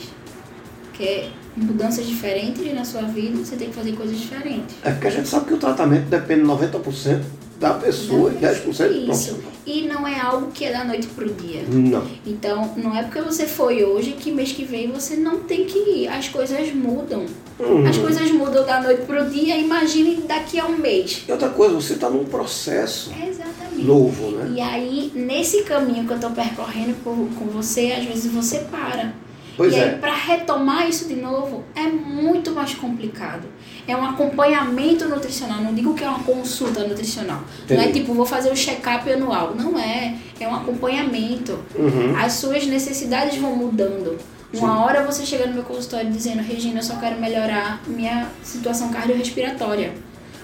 quer 0.92 1.30
mudanças 1.56 2.06
diferentes 2.06 2.72
na 2.74 2.84
sua 2.84 3.02
vida, 3.02 3.36
você 3.36 3.56
tem 3.56 3.68
que 3.68 3.74
fazer 3.74 3.92
coisas 3.92 4.18
diferentes. 4.18 4.76
É 4.84 4.90
porque 4.90 5.06
a 5.08 5.10
gente 5.10 5.28
sabe 5.28 5.46
que 5.46 5.54
o 5.54 5.58
tratamento 5.58 6.06
depende 6.06 6.42
90% 6.42 7.22
da 7.58 7.74
pessoa 7.74 8.30
e 8.32 8.36
10% 8.36 8.88
do 8.88 9.12
Isso. 9.12 9.38
E 9.66 9.82
não 9.82 10.06
é 10.06 10.18
algo 10.20 10.50
que 10.52 10.64
é 10.64 10.72
da 10.72 10.84
noite 10.84 11.08
pro 11.08 11.28
dia. 11.34 11.62
Não. 11.68 12.06
Então, 12.24 12.72
não 12.76 12.96
é 12.96 13.02
porque 13.02 13.20
você 13.20 13.46
foi 13.46 13.84
hoje 13.84 14.12
que 14.12 14.30
mês 14.30 14.52
que 14.52 14.64
vem 14.64 14.90
você 14.90 15.16
não 15.16 15.40
tem 15.40 15.64
que 15.64 15.78
ir. 15.78 16.08
As 16.08 16.28
coisas 16.28 16.72
mudam. 16.72 17.26
Hum. 17.58 17.84
As 17.86 17.98
coisas 17.98 18.30
mudam 18.30 18.64
da 18.64 18.80
noite 18.80 19.02
pro 19.02 19.28
dia, 19.28 19.56
imagine 19.56 20.22
daqui 20.26 20.60
a 20.60 20.66
um 20.66 20.78
mês. 20.78 21.24
E 21.28 21.32
outra 21.32 21.48
coisa, 21.48 21.74
você 21.74 21.94
está 21.94 22.08
num 22.08 22.24
processo 22.24 23.10
Exatamente. 23.10 23.67
Novo, 23.82 24.30
né? 24.30 24.52
E 24.56 24.60
aí, 24.60 25.12
nesse 25.14 25.62
caminho 25.62 26.06
que 26.06 26.12
eu 26.12 26.20
tô 26.20 26.30
percorrendo 26.30 26.94
com, 27.02 27.28
com 27.34 27.46
você, 27.46 27.92
às 27.92 28.04
vezes 28.04 28.32
você 28.32 28.60
para. 28.70 29.12
Pois 29.56 29.72
e 29.72 29.76
é. 29.76 29.82
aí, 29.82 29.98
para 29.98 30.14
retomar 30.14 30.88
isso 30.88 31.08
de 31.08 31.16
novo, 31.16 31.64
é 31.74 31.82
muito 31.82 32.52
mais 32.52 32.74
complicado. 32.74 33.48
É 33.88 33.96
um 33.96 34.04
acompanhamento 34.04 35.08
nutricional. 35.08 35.60
Não 35.60 35.74
digo 35.74 35.94
que 35.94 36.04
é 36.04 36.08
uma 36.08 36.22
consulta 36.22 36.86
nutricional. 36.86 37.42
Não 37.68 37.76
é 37.76 37.80
Entendi. 37.84 38.00
tipo, 38.00 38.14
vou 38.14 38.24
fazer 38.24 38.52
o 38.52 38.56
check-up 38.56 39.10
anual. 39.10 39.54
Não 39.56 39.76
é. 39.76 40.14
É 40.38 40.46
um 40.46 40.54
acompanhamento. 40.54 41.58
Uhum. 41.74 42.16
As 42.16 42.34
suas 42.34 42.66
necessidades 42.66 43.36
vão 43.38 43.56
mudando. 43.56 44.16
Uma 44.54 44.84
hora 44.84 45.04
você 45.04 45.26
chega 45.26 45.46
no 45.46 45.54
meu 45.54 45.64
consultório 45.64 46.10
dizendo, 46.10 46.40
Regina, 46.40 46.78
eu 46.78 46.82
só 46.82 46.96
quero 46.96 47.20
melhorar 47.20 47.82
minha 47.86 48.28
situação 48.42 48.90
cardiorrespiratória. 48.90 49.92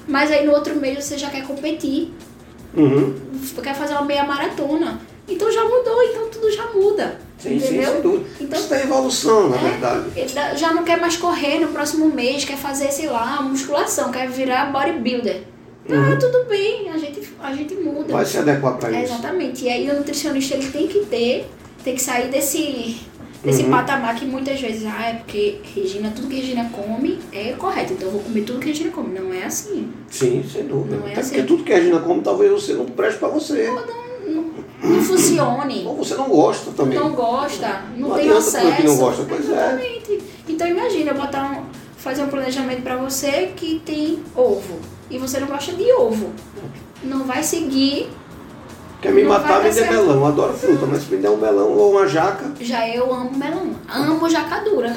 Mas 0.07 0.31
aí 0.31 0.44
no 0.44 0.53
outro 0.53 0.77
mês 0.77 1.05
você 1.05 1.16
já 1.16 1.31
quer 1.31 1.47
competir, 1.47 2.12
Uhum. 2.77 3.15
quer 3.63 3.75
fazer 3.75 3.93
uma 3.95 4.03
meia 4.05 4.25
maratona. 4.25 5.01
Então 5.29 5.51
já 5.51 5.65
mudou, 5.65 6.03
então 6.03 6.29
tudo 6.29 6.51
já 6.51 6.67
muda. 6.67 7.19
Sim, 7.39 7.59
sim, 7.59 7.67
entendeu? 7.67 7.93
sem 7.93 8.01
dúvida. 8.03 8.25
Então- 8.41 8.59
Isso 8.59 8.69
tem 8.69 8.81
evolução, 8.81 9.49
na 9.49 9.57
É. 9.57 9.61
verdade. 9.61 10.59
Já 10.59 10.73
não 10.73 10.83
quer 10.85 11.01
mais 11.01 11.17
correr 11.17 11.59
no 11.61 11.69
próximo 11.69 12.07
mês, 12.09 12.45
quer 12.45 12.57
fazer, 12.57 12.91
sei 12.93 13.07
lá, 13.09 13.41
musculação, 13.43 14.11
quer 14.13 14.29
virar 14.29 14.67
bodybuilder. 14.73 15.43
Tá, 15.89 15.95
Uhum. 15.95 16.19
tudo 16.19 16.45
bem, 16.49 16.89
a 16.91 16.97
gente, 16.97 17.21
a 17.43 17.53
gente 17.53 17.75
muda. 17.75 18.13
Vai 18.13 18.25
se 18.25 18.39
adequar 18.39 18.77
para 18.79 18.95
É, 18.97 19.03
isso. 19.05 19.13
exatamente. 19.13 19.65
E 19.65 19.69
aí 19.69 19.91
o 19.91 19.95
nutricionista 19.97 20.55
ele 20.55 20.71
tem 20.71 20.87
que 20.89 21.01
ter, 21.07 21.47
tem 21.85 21.95
que 21.95 22.03
sair 22.03 22.29
desse, 22.31 22.97
desse 23.45 23.63
Uhum. 23.65 23.71
patamar 23.71 24.15
que 24.15 24.25
muitas 24.25 24.61
vezes, 24.61 24.85
ah, 24.87 25.07
é 25.09 25.15
porque 25.15 25.61
Regina, 25.75 26.11
tudo 26.15 26.29
que 26.29 26.37
Regina 26.37 26.71
come 26.73 27.19
é 27.33 27.53
correto, 27.53 27.93
então 27.93 28.09
eu 28.09 28.13
vou 28.13 28.23
comer 28.23 28.43
tudo 28.43 28.59
que 28.59 28.69
Regina 28.69 28.91
come. 28.91 29.19
Não 29.19 29.33
é 29.33 29.45
assim. 29.45 29.93
Sim, 30.11 30.43
sem 30.51 30.67
dúvida. 30.67 30.97
Não 30.97 31.07
é 31.09 31.13
Até 31.13 31.21
assim. 31.21 31.31
porque 31.35 31.47
tudo 31.47 31.65
que 31.65 31.73
Regina 31.75 32.01
come, 32.01 32.23
talvez 32.23 32.51
você 32.51 32.73
não 32.75 32.87
preste 32.87 33.19
para 33.19 33.29
você. 33.29 33.69
Não 34.83 35.03
funcione. 35.03 35.85
Ou 35.87 35.97
você 35.97 36.15
não 36.15 36.29
gosta 36.29 36.71
também. 36.73 36.99
Não 36.99 37.13
gosta, 37.13 37.83
não, 37.97 38.09
Não 38.11 38.17
tem 38.17 38.31
acesso. 38.31 38.67
porque 38.67 38.83
não 38.83 38.97
gosta, 38.99 39.25
pois 39.27 39.49
é. 39.49 39.53
Exatamente. 39.53 40.21
Então 40.49 40.67
imagina 40.69 41.11
eu 41.13 41.15
botar 41.17 41.53
um, 41.53 41.65
fazer 41.97 42.23
um 42.23 42.29
planejamento 42.29 42.83
pra 42.83 42.97
você 42.97 43.53
que 43.57 43.81
tem 43.85 44.19
ovo 44.37 44.79
e 45.11 45.17
você 45.19 45.41
não 45.41 45.47
gosta 45.49 45.73
de 45.73 45.91
ovo. 45.93 46.31
Não 47.03 47.25
vai 47.25 47.43
seguir. 47.43 48.09
Quer 49.05 49.12
me 49.12 49.23
Não 49.23 49.29
matar, 49.29 49.59
me 49.59 49.64
dê 49.64 49.73
certo. 49.73 49.90
melão. 49.93 50.14
Eu 50.17 50.27
adoro 50.27 50.55
fruta, 50.55 50.87
mas 50.87 51.03
se 51.03 51.14
me 51.14 51.21
der 51.21 51.29
um 51.29 51.37
melão 51.37 51.73
ou 51.77 51.90
uma 51.93 52.09
jaca, 52.09 52.53
Já 52.59 52.88
eu 52.88 53.12
amo 53.12 53.31
melão. 53.37 53.71
Amo 53.87 54.31
jacadura. 54.31 54.97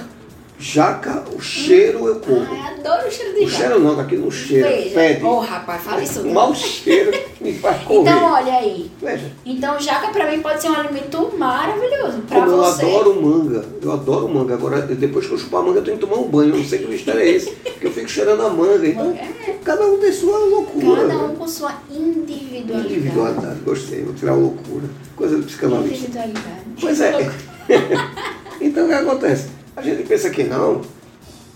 Jaca, 0.59 1.23
o 1.35 1.39
cheiro 1.39 2.07
eu 2.07 2.15
como. 2.19 2.41
Ai, 2.49 2.73
adoro 2.79 3.07
o 3.07 3.11
cheiro 3.11 3.33
de 3.35 3.45
o 3.45 3.47
jaca. 3.47 3.63
cheiro 3.63 3.79
não, 3.79 3.95
daqui 3.95 4.15
não 4.17 4.31
cheira, 4.31 4.67
Veja. 4.69 4.89
fede. 4.89 5.23
Ô, 5.23 5.39
rapaz, 5.39 5.81
fala 5.83 6.01
isso. 6.03 6.21
o 6.21 6.33
mau 6.33 6.53
cheiro 6.55 7.11
me 7.39 7.53
faz 7.53 7.83
correr. 7.83 8.09
Então, 8.09 8.33
olha 8.33 8.53
aí. 8.53 8.91
Veja, 9.01 9.31
Então, 9.45 9.79
jaca 9.79 10.07
pra 10.09 10.31
mim 10.31 10.41
pode 10.41 10.61
ser 10.61 10.69
um 10.69 10.75
alimento 10.75 11.31
maravilhoso. 11.37 12.19
Pra 12.27 12.39
como 12.41 12.51
eu 12.51 12.57
você. 12.57 12.85
adoro 12.85 13.21
manga, 13.21 13.65
eu 13.81 13.91
adoro 13.91 14.27
manga. 14.29 14.53
Agora, 14.55 14.81
depois 14.81 15.27
que 15.27 15.33
eu 15.33 15.37
chupar 15.37 15.61
a 15.61 15.63
manga, 15.63 15.79
eu 15.79 15.83
tenho 15.83 15.97
que 15.97 16.05
tomar 16.05 16.17
um 16.21 16.27
banho. 16.27 16.49
Eu 16.53 16.57
não 16.57 16.65
sei 16.65 16.79
que 16.79 16.87
mistério 16.87 17.21
é 17.21 17.29
esse, 17.29 17.51
porque 17.51 17.87
eu 17.87 17.91
fico 17.91 18.09
cheirando 18.09 18.41
a 18.45 18.49
manga. 18.49 18.87
Então, 18.87 19.11
É, 19.11 19.53
cada 19.63 19.85
um 19.85 19.97
tem 19.99 20.11
sua 20.11 20.37
loucura. 20.39 21.07
cada 21.07 21.17
um 21.23 21.27
né? 21.29 21.35
com 21.37 21.47
sua 21.47 21.73
individualidade. 21.91 22.93
Individualidade, 22.93 23.59
gostei. 23.63 24.03
Vou 24.03 24.13
tirar 24.15 24.31
a 24.31 24.35
loucura. 24.35 24.85
Coisa 25.15 25.37
do 25.37 25.43
psicanalista. 25.43 25.95
Individualidade. 25.95 26.61
Pois 26.81 27.01
é. 27.01 27.31
então 28.61 28.85
o 28.85 28.87
que 28.87 28.93
acontece? 28.93 29.56
A 29.77 29.81
gente 29.81 30.03
pensa 30.07 30.29
que 30.31 30.43
não, 30.43 30.81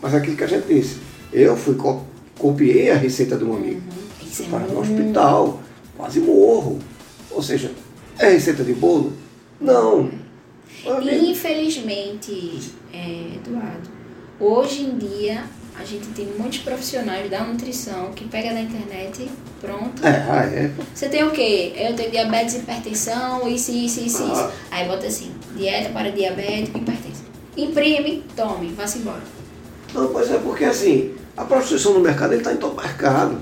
mas 0.01 0.13
aquilo 0.13 0.37
que 0.37 0.43
a 0.43 0.47
gente 0.47 0.67
disse. 0.67 0.99
Eu 1.33 1.57
fui 1.57 1.75
co- 1.75 2.03
copiei 2.37 2.91
a 2.91 2.95
receita 2.95 3.35
de 3.35 3.43
um 3.43 3.55
amigo. 3.55 3.81
É 4.39 4.43
Para 4.43 4.59
no 4.67 4.79
hospital. 4.79 5.59
quase 5.97 6.19
morro. 6.19 6.79
Ou 7.31 7.41
seja, 7.41 7.71
é 8.19 8.29
receita 8.29 8.63
de 8.63 8.73
bolo? 8.73 9.11
Não. 9.59 10.09
Infelizmente, 11.31 12.71
é, 12.93 13.35
Eduardo, 13.35 13.89
hoje 14.39 14.83
em 14.83 14.97
dia 14.97 15.43
a 15.79 15.83
gente 15.83 16.07
tem 16.09 16.27
muitos 16.37 16.59
profissionais 16.59 17.29
da 17.29 17.43
nutrição 17.43 18.11
que 18.11 18.25
pega 18.25 18.51
na 18.53 18.61
internet, 18.61 19.27
pronto. 19.59 20.05
É, 20.05 20.09
ah, 20.29 20.45
é. 20.45 20.71
Você 20.93 21.09
tem 21.09 21.23
o 21.23 21.31
quê? 21.31 21.73
Eu 21.75 21.95
tenho 21.95 22.11
diabetes, 22.11 22.55
hipertensão, 22.55 23.47
isso, 23.47 23.71
isso, 23.71 23.99
isso, 24.03 24.23
ah. 24.23 24.31
isso. 24.33 24.49
Aí 24.69 24.87
bota 24.87 25.07
assim, 25.07 25.31
dieta 25.55 25.89
para 25.89 26.11
diabético, 26.11 26.77
hipertensão. 26.77 27.10
Imprime, 27.55 28.23
tome, 28.35 28.73
vá-se 28.73 28.99
embora. 28.99 29.21
Não, 29.93 30.07
pois 30.07 30.31
é, 30.31 30.37
porque 30.37 30.63
assim, 30.63 31.13
a 31.35 31.43
prostituição 31.43 31.93
no 31.93 31.99
mercado 31.99 32.33
está 32.33 32.53
em 32.53 32.57
todo 32.57 32.75
mercado. 32.75 33.37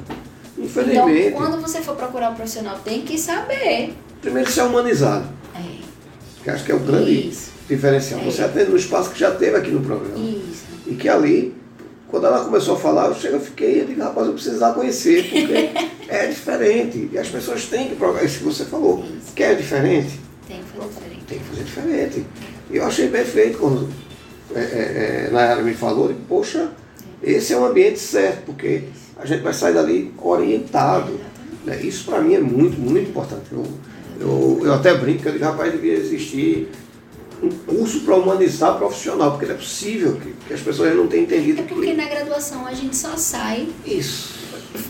Infelizmente. 0.57 1.27
Então, 1.27 1.39
quando 1.39 1.61
você 1.61 1.81
for 1.81 1.95
procurar 1.95 2.31
um 2.31 2.35
profissional, 2.35 2.77
tem 2.83 3.01
que 3.01 3.17
saber. 3.17 3.93
Primeiro, 4.21 4.49
ser 4.49 4.63
humanizado. 4.63 5.25
É. 5.55 5.79
Que 6.43 6.49
acho 6.49 6.65
que 6.65 6.71
é 6.71 6.75
o 6.75 6.79
grande 6.79 7.29
Isso. 7.29 7.51
diferencial. 7.67 8.19
É. 8.19 8.23
Você 8.25 8.43
atende 8.43 8.71
no 8.71 8.77
espaço 8.77 9.11
que 9.11 9.19
já 9.19 9.31
teve 9.31 9.55
aqui 9.55 9.71
no 9.71 9.81
programa. 9.81 10.17
Isso. 10.17 10.65
E 10.87 10.95
que 10.95 11.07
ali 11.07 11.55
quando 12.09 12.25
ela 12.25 12.43
começou 12.43 12.75
a 12.75 12.79
falar, 12.79 13.07
eu 13.07 13.15
chego, 13.15 13.39
fiquei, 13.39 13.81
eu 13.81 13.85
digo, 13.85 14.01
rapaz, 14.01 14.25
eu 14.25 14.33
precisava 14.33 14.73
conhecer, 14.73 15.29
porque 15.29 15.69
é 16.09 16.25
diferente. 16.25 17.09
E 17.13 17.17
as 17.17 17.27
pessoas 17.27 17.65
têm 17.65 17.89
que 17.89 17.95
provar 17.95 18.23
isso 18.23 18.39
que 18.39 18.45
você 18.45 18.65
falou. 18.65 19.05
Isso. 19.05 19.31
Quer 19.35 19.55
diferente? 19.55 20.19
Tem 20.47 20.57
que 20.57 20.63
fazer 20.71 20.89
diferente. 20.89 21.25
Tem 21.27 21.37
que 21.37 21.45
fazer 21.45 21.63
diferente. 21.63 22.25
E 22.69 22.77
eu 22.77 22.85
achei 22.85 23.09
perfeito 23.09 23.57
quando 23.57 23.89
é, 24.55 24.59
é, 24.59 25.25
é 25.27 25.29
Nayara 25.31 25.61
me 25.61 25.73
falou, 25.73 26.07
digo, 26.07 26.21
poxa, 26.27 26.69
esse 27.21 27.53
é 27.53 27.57
um 27.57 27.65
ambiente 27.65 27.99
certo, 27.99 28.45
porque 28.45 28.83
a 29.17 29.25
gente 29.25 29.41
vai 29.41 29.53
sair 29.53 29.73
dali 29.73 30.13
orientado. 30.17 31.19
Né? 31.65 31.81
Isso 31.81 32.05
para 32.05 32.21
mim 32.21 32.33
é 32.35 32.39
muito, 32.39 32.79
muito 32.79 33.09
importante. 33.09 33.45
Eu, 33.51 33.65
eu, 34.19 34.61
eu 34.63 34.73
até 34.73 34.93
brinco, 34.95 35.27
eu 35.27 35.33
digo, 35.33 35.45
rapaz, 35.45 35.71
devia 35.71 35.93
existir 35.93 36.69
um 37.41 37.49
curso 37.49 38.01
para 38.01 38.15
humanizar 38.15 38.77
profissional, 38.77 39.31
porque 39.31 39.45
não 39.45 39.55
é 39.55 39.57
possível 39.57 40.17
que, 40.17 40.33
que 40.47 40.53
as 40.53 40.61
pessoas 40.61 40.95
não 40.95 41.07
tenham 41.07 41.23
entendido. 41.23 41.61
É 41.61 41.63
porque 41.63 41.87
que... 41.87 41.93
na 41.93 42.07
graduação 42.07 42.65
a 42.65 42.73
gente 42.73 42.95
só 42.95 43.15
sai. 43.15 43.69
Isso. 43.85 44.37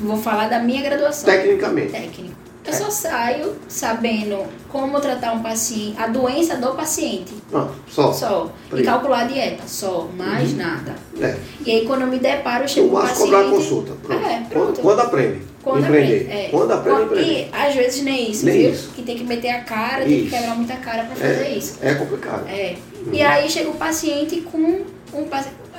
Vou 0.01 0.17
falar 0.17 0.49
da 0.49 0.59
minha 0.59 0.81
graduação. 0.81 1.25
Tecnicamente. 1.25 1.91
Técnico. 1.91 2.28
Eu 2.69 2.85
só 2.85 2.89
saio 2.91 3.55
sabendo 3.67 4.45
como 4.67 4.99
tratar 4.99 5.33
um 5.33 5.41
paciente, 5.41 5.95
a 5.97 6.07
doença 6.07 6.57
do 6.57 6.73
paciente. 6.75 7.33
Pronto, 7.49 7.73
só. 7.87 8.13
Só. 8.13 8.51
E 8.73 8.83
calcular 8.83 9.21
a 9.21 9.23
dieta, 9.25 9.63
só, 9.67 10.07
mais 10.15 10.51
uhum. 10.51 10.57
nada. 10.57 10.95
É. 11.19 11.35
E 11.65 11.71
aí 11.71 11.85
quando 11.85 12.01
eu 12.01 12.07
me 12.07 12.19
deparo, 12.19 12.63
eu 12.63 12.67
chego 12.67 12.89
com 12.89 12.97
o 12.97 13.01
paciente. 13.01 13.19
cobrar 13.19 13.43
consulta. 13.49 13.93
Pronto. 14.03 14.25
É, 14.25 14.45
pronto. 14.49 14.65
Quando, 14.65 14.81
quando 14.81 14.99
aprende. 14.99 15.41
Quando 15.63 15.85
empreender. 15.85 16.21
Aprende, 16.21 16.31
é. 16.31 16.49
Quando 16.49 16.71
aprende, 16.71 17.01
empreender. 17.01 17.49
E 17.51 17.55
às 17.55 17.75
vezes 17.75 18.03
nem 18.03 18.31
isso, 18.31 18.45
nem 18.45 18.59
viu? 18.59 18.71
Isso. 18.71 18.89
Que 18.95 19.01
tem 19.01 19.17
que 19.17 19.23
meter 19.23 19.49
a 19.49 19.61
cara, 19.61 20.05
isso. 20.05 20.09
tem 20.09 20.23
que 20.23 20.29
quebrar 20.29 20.55
muita 20.55 20.75
cara 20.77 21.03
para 21.03 21.15
fazer 21.15 21.45
é, 21.45 21.57
isso. 21.57 21.79
É 21.81 21.93
complicado. 21.95 22.47
É. 22.47 22.75
Uhum. 23.05 23.13
E 23.13 23.21
aí 23.21 23.49
chega 23.49 23.69
o 23.69 23.75
paciente 23.75 24.41
com 24.41 24.57
um 24.57 25.27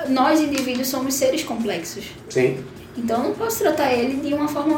nós 0.09 0.41
indivíduos 0.41 0.89
somos 0.89 1.15
seres 1.15 1.43
complexos. 1.43 2.05
Sim. 2.29 2.59
Então 2.97 3.23
eu 3.23 3.29
não 3.31 3.35
posso 3.35 3.59
tratar 3.61 3.93
ele 3.93 4.21
de 4.21 4.35
uma 4.35 4.49
forma 4.49 4.77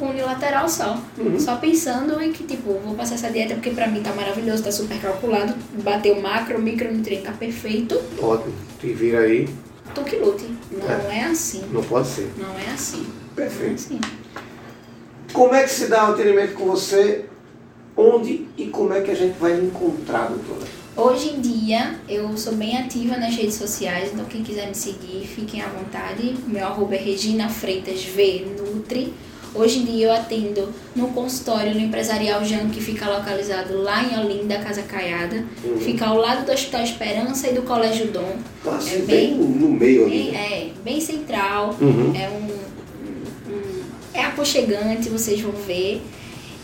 unilateral 0.00 0.68
só. 0.68 1.00
Uhum. 1.16 1.38
Só 1.38 1.56
pensando 1.56 2.20
em 2.20 2.32
que, 2.32 2.44
tipo, 2.44 2.72
vou 2.72 2.94
passar 2.94 3.14
essa 3.14 3.30
dieta 3.30 3.54
porque 3.54 3.70
pra 3.70 3.86
mim 3.86 4.02
tá 4.02 4.12
maravilhoso, 4.12 4.64
tá 4.64 4.72
super 4.72 5.00
calculado, 5.00 5.54
bateu 5.82 6.20
macro, 6.20 6.60
micronutriente, 6.60 7.24
tá 7.24 7.32
perfeito. 7.32 8.00
Ótimo. 8.20 8.54
Te 8.80 8.92
vira 8.92 9.20
aí. 9.20 9.48
Tu 9.94 10.02
que 10.02 10.16
lute. 10.16 10.46
Não 10.70 11.10
é. 11.10 11.18
é. 11.18 11.24
assim. 11.24 11.62
Não 11.70 11.82
pode 11.82 12.08
ser. 12.08 12.32
Não 12.36 12.58
é 12.58 12.72
assim. 12.72 13.06
Perfeito. 13.36 13.70
É 13.70 13.74
assim. 13.74 14.00
Como 15.32 15.54
é 15.54 15.62
que 15.62 15.70
se 15.70 15.86
dá 15.86 16.10
o 16.10 16.12
atendimento 16.12 16.54
com 16.54 16.66
você? 16.66 17.26
Onde 17.96 18.46
e 18.56 18.66
como 18.66 18.92
é 18.92 19.02
que 19.02 19.10
a 19.10 19.14
gente 19.14 19.38
vai 19.38 19.52
encontrar, 19.52 20.28
doutora? 20.28 20.66
Hoje 20.94 21.30
em 21.30 21.40
dia 21.40 21.94
eu 22.06 22.36
sou 22.36 22.54
bem 22.54 22.76
ativa 22.76 23.16
nas 23.16 23.34
redes 23.34 23.54
sociais, 23.54 24.10
então 24.12 24.26
quem 24.26 24.42
quiser 24.42 24.68
me 24.68 24.74
seguir, 24.74 25.26
fiquem 25.26 25.62
à 25.62 25.66
vontade. 25.66 26.34
Meu 26.46 26.66
arroba 26.66 26.94
é 26.94 26.98
Regina 26.98 27.48
Freitas 27.48 28.04
V 28.04 28.46
Nutri. 28.58 29.14
Hoje 29.54 29.78
em 29.78 29.84
dia 29.84 30.06
eu 30.08 30.12
atendo 30.12 30.68
no 30.94 31.08
consultório 31.08 31.74
no 31.74 31.80
Empresarial 31.80 32.44
Jean, 32.44 32.68
que 32.68 32.80
fica 32.80 33.08
localizado 33.08 33.78
lá 33.78 34.04
em 34.04 34.18
Olinda, 34.18 34.58
Casa 34.58 34.82
Caiada. 34.82 35.44
Uhum. 35.64 35.78
Fica 35.78 36.06
ao 36.06 36.16
lado 36.18 36.44
do 36.44 36.52
Hospital 36.52 36.82
Esperança 36.82 37.48
e 37.48 37.54
do 37.54 37.62
Colégio 37.62 38.08
Dom. 38.08 38.36
Nossa, 38.62 38.90
é 38.90 38.98
bem, 38.98 39.06
bem 39.06 39.34
no 39.34 39.70
meio 39.70 40.04
ali. 40.04 40.30
Bem, 40.30 40.36
é, 40.36 40.70
bem 40.84 41.00
central. 41.00 41.74
Uhum. 41.80 42.12
É 42.14 42.28
um, 42.28 43.50
um, 43.50 43.54
um, 43.54 43.82
É 44.12 44.24
aconchegante, 44.24 45.08
vocês 45.08 45.40
vão 45.40 45.52
ver. 45.52 46.02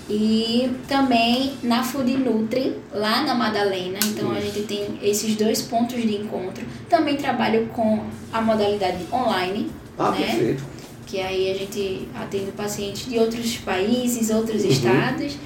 E 0.08 0.70
também 0.88 1.52
na 1.62 1.82
Food 1.82 2.16
Nutri, 2.16 2.78
lá 2.92 3.22
na 3.22 3.34
Madalena. 3.34 3.98
Então 4.06 4.30
a 4.32 4.40
gente 4.40 4.62
tem 4.62 4.98
esses 5.02 5.36
dois 5.36 5.60
pontos 5.60 6.00
de 6.00 6.16
encontro. 6.16 6.64
Também 6.88 7.16
trabalho 7.16 7.66
com 7.68 8.04
a 8.32 8.40
modalidade 8.40 9.04
online. 9.12 9.70
Ah, 9.98 10.10
né? 10.10 10.26
perfeito. 10.26 10.62
Que 11.06 11.20
aí 11.20 11.50
a 11.50 11.54
gente 11.54 12.08
atende 12.14 12.52
pacientes 12.52 13.06
de 13.06 13.18
outros 13.18 13.56
países, 13.58 14.30
outros 14.30 14.62
uhum. 14.62 14.70
estados. 14.70 15.36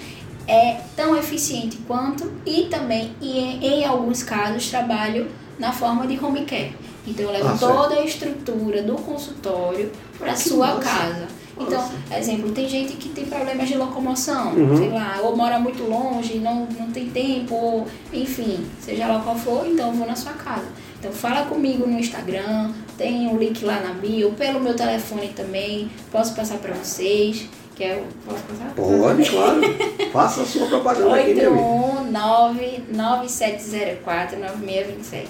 É 0.47 0.81
tão 0.97 1.17
eficiente 1.17 1.79
quanto 1.87 2.31
e 2.45 2.65
também, 2.65 3.13
em, 3.21 3.65
em 3.65 3.85
alguns 3.85 4.23
casos, 4.23 4.69
trabalho 4.69 5.29
na 5.59 5.73
forma 5.73 6.07
de 6.07 6.19
home 6.23 6.45
care. 6.45 6.75
Então 7.07 7.27
eu 7.27 7.33
levo 7.33 7.49
ah, 7.49 7.57
toda 7.59 7.95
a 7.97 8.05
estrutura 8.05 8.83
do 8.83 8.95
consultório 8.95 9.91
para 10.19 10.37
sua 10.37 10.75
massa. 10.75 10.81
casa. 10.81 11.29
Então, 11.59 11.91
exemplo, 12.17 12.53
tem 12.53 12.69
gente 12.69 12.95
que 12.95 13.09
tem 13.11 13.27
problemas 13.27 13.69
de 13.69 13.77
locomoção, 13.77 14.55
uhum. 14.55 14.77
sei 14.77 14.91
lá, 14.91 15.19
ou 15.23 15.37
mora 15.37 15.59
muito 15.59 15.83
longe, 15.83 16.39
não, 16.39 16.67
não 16.79 16.91
tem 16.91 17.11
tempo, 17.11 17.55
ou, 17.55 17.87
enfim, 18.13 18.65
seja 18.81 19.07
lá 19.07 19.21
qual 19.21 19.37
for, 19.37 19.67
então 19.67 19.89
eu 19.89 19.95
vou 19.95 20.07
na 20.07 20.17
sua 20.17 20.33
casa. 20.33 20.67
Então 20.99 21.13
fala 21.13 21.45
comigo 21.47 21.87
no 21.87 21.99
Instagram, 21.99 22.73
tem 22.97 23.29
um 23.29 23.37
link 23.37 23.63
lá 23.65 23.81
na 23.81 23.93
bio, 23.95 24.33
pelo 24.33 24.61
meu 24.61 24.75
telefone 24.75 25.29
também, 25.29 25.91
posso 26.11 26.35
passar 26.35 26.59
para 26.59 26.75
vocês. 26.75 27.49
Quer, 27.75 28.05
posso 28.27 28.43
passar? 28.43 28.71
Pode, 28.75 29.31
claro. 29.31 29.63
Faça 30.13 30.43
a 30.43 30.45
sua 30.45 30.67
propaganda 30.67 31.17
aqui, 31.17 31.33
819-9704-9627. 32.93 35.27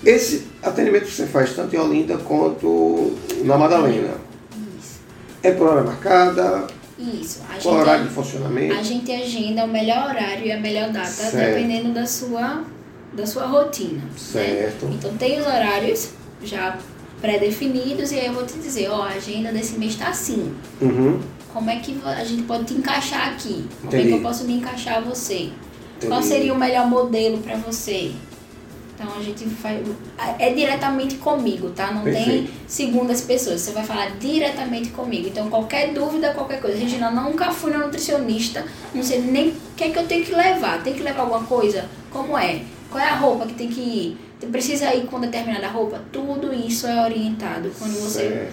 Esse 0.06 0.48
atendimento 0.62 1.06
que 1.06 1.12
você 1.12 1.26
faz 1.26 1.54
tanto 1.54 1.76
em 1.76 1.80
Olinda 1.80 2.18
quanto 2.18 3.18
na 3.44 3.58
Madalena, 3.58 4.14
Isso. 4.78 5.00
é 5.42 5.52
por 5.52 5.68
hora 5.68 5.84
marcada? 5.84 6.68
Isso. 7.00 7.42
A 7.44 7.62
Qual 7.62 7.76
gente, 7.76 7.82
horário 7.82 8.08
de 8.08 8.14
funcionamento? 8.14 8.74
A 8.74 8.84
gente 8.84 9.12
agenda 9.12 9.66
o 9.66 9.68
melhor 9.68 10.10
horário 10.10 10.46
e 10.46 10.52
a 10.52 10.60
melhor 10.60 10.90
data, 10.90 11.08
certo. 11.08 11.36
dependendo 11.36 11.94
da 11.94 12.06
sua, 12.06 12.64
da 13.14 13.26
sua 13.26 13.46
rotina. 13.46 14.00
Né? 14.04 14.10
Certo. 14.18 14.86
Né? 14.86 14.96
Então 14.98 15.16
tem 15.18 15.40
os 15.40 15.46
horários 15.46 16.10
já 16.44 16.78
pré-definidos 17.22 18.12
e 18.12 18.20
aí 18.20 18.28
eu 18.28 18.34
vou 18.34 18.46
te 18.46 18.58
dizer, 18.58 18.90
ó, 18.90 19.04
a 19.04 19.10
agenda 19.10 19.52
desse 19.52 19.78
mês 19.78 19.94
está 19.94 20.10
assim. 20.10 20.54
Uhum. 20.82 21.20
Como 21.54 21.70
é 21.70 21.78
que 21.78 22.00
a 22.04 22.24
gente 22.24 22.44
pode 22.44 22.66
te 22.66 22.74
encaixar 22.74 23.30
aqui? 23.30 23.66
Como 23.82 23.88
Entendi. 23.88 24.04
é 24.04 24.08
que 24.08 24.14
eu 24.14 24.22
posso 24.22 24.44
me 24.44 24.54
encaixar 24.54 25.02
você? 25.04 25.50
Entendi. 25.98 26.08
Qual 26.08 26.22
seria 26.22 26.54
o 26.54 26.58
melhor 26.58 26.88
modelo 26.88 27.40
para 27.40 27.56
você? 27.58 28.12
Então 29.00 29.16
a 29.16 29.22
gente 29.22 29.46
faz. 29.46 29.80
É 30.40 30.52
diretamente 30.54 31.18
comigo, 31.18 31.70
tá? 31.70 31.92
Não 31.92 32.02
Perfeito. 32.02 32.26
tem 32.26 32.50
segundas 32.66 33.22
pessoas. 33.22 33.62
Você 33.62 33.72
vai 33.72 33.86
falar 33.86 34.18
diretamente 34.18 34.90
comigo. 34.90 35.28
Então 35.28 35.48
qualquer 35.52 35.94
dúvida, 35.94 36.34
qualquer 36.34 36.60
coisa. 36.60 36.78
Regina, 36.80 37.12
nunca 37.12 37.52
fui 37.52 37.72
na 37.72 37.78
nutricionista, 37.78 38.66
não 38.96 39.04
sei 39.04 39.22
nem 39.22 39.50
o 39.50 39.56
que 39.76 39.84
é 39.84 39.90
que 39.90 40.00
eu 40.00 40.08
tenho 40.08 40.26
que 40.26 40.34
levar. 40.34 40.82
Tem 40.84 40.96
que 40.96 41.04
levar 41.04 41.22
alguma 41.22 41.44
coisa? 41.44 41.86
Como 42.12 42.36
é? 42.36 42.62
Qual 42.90 43.04
é 43.04 43.08
a 43.08 43.16
roupa 43.16 43.46
que 43.46 43.54
tem 43.54 43.68
que 43.68 43.80
ir? 43.80 44.18
Precisa 44.52 44.92
ir 44.96 45.06
com 45.06 45.20
determinada 45.20 45.68
roupa? 45.68 46.02
Tudo 46.12 46.52
isso 46.52 46.88
é 46.88 47.04
orientado 47.04 47.70
quando 47.78 47.94
você. 47.94 48.50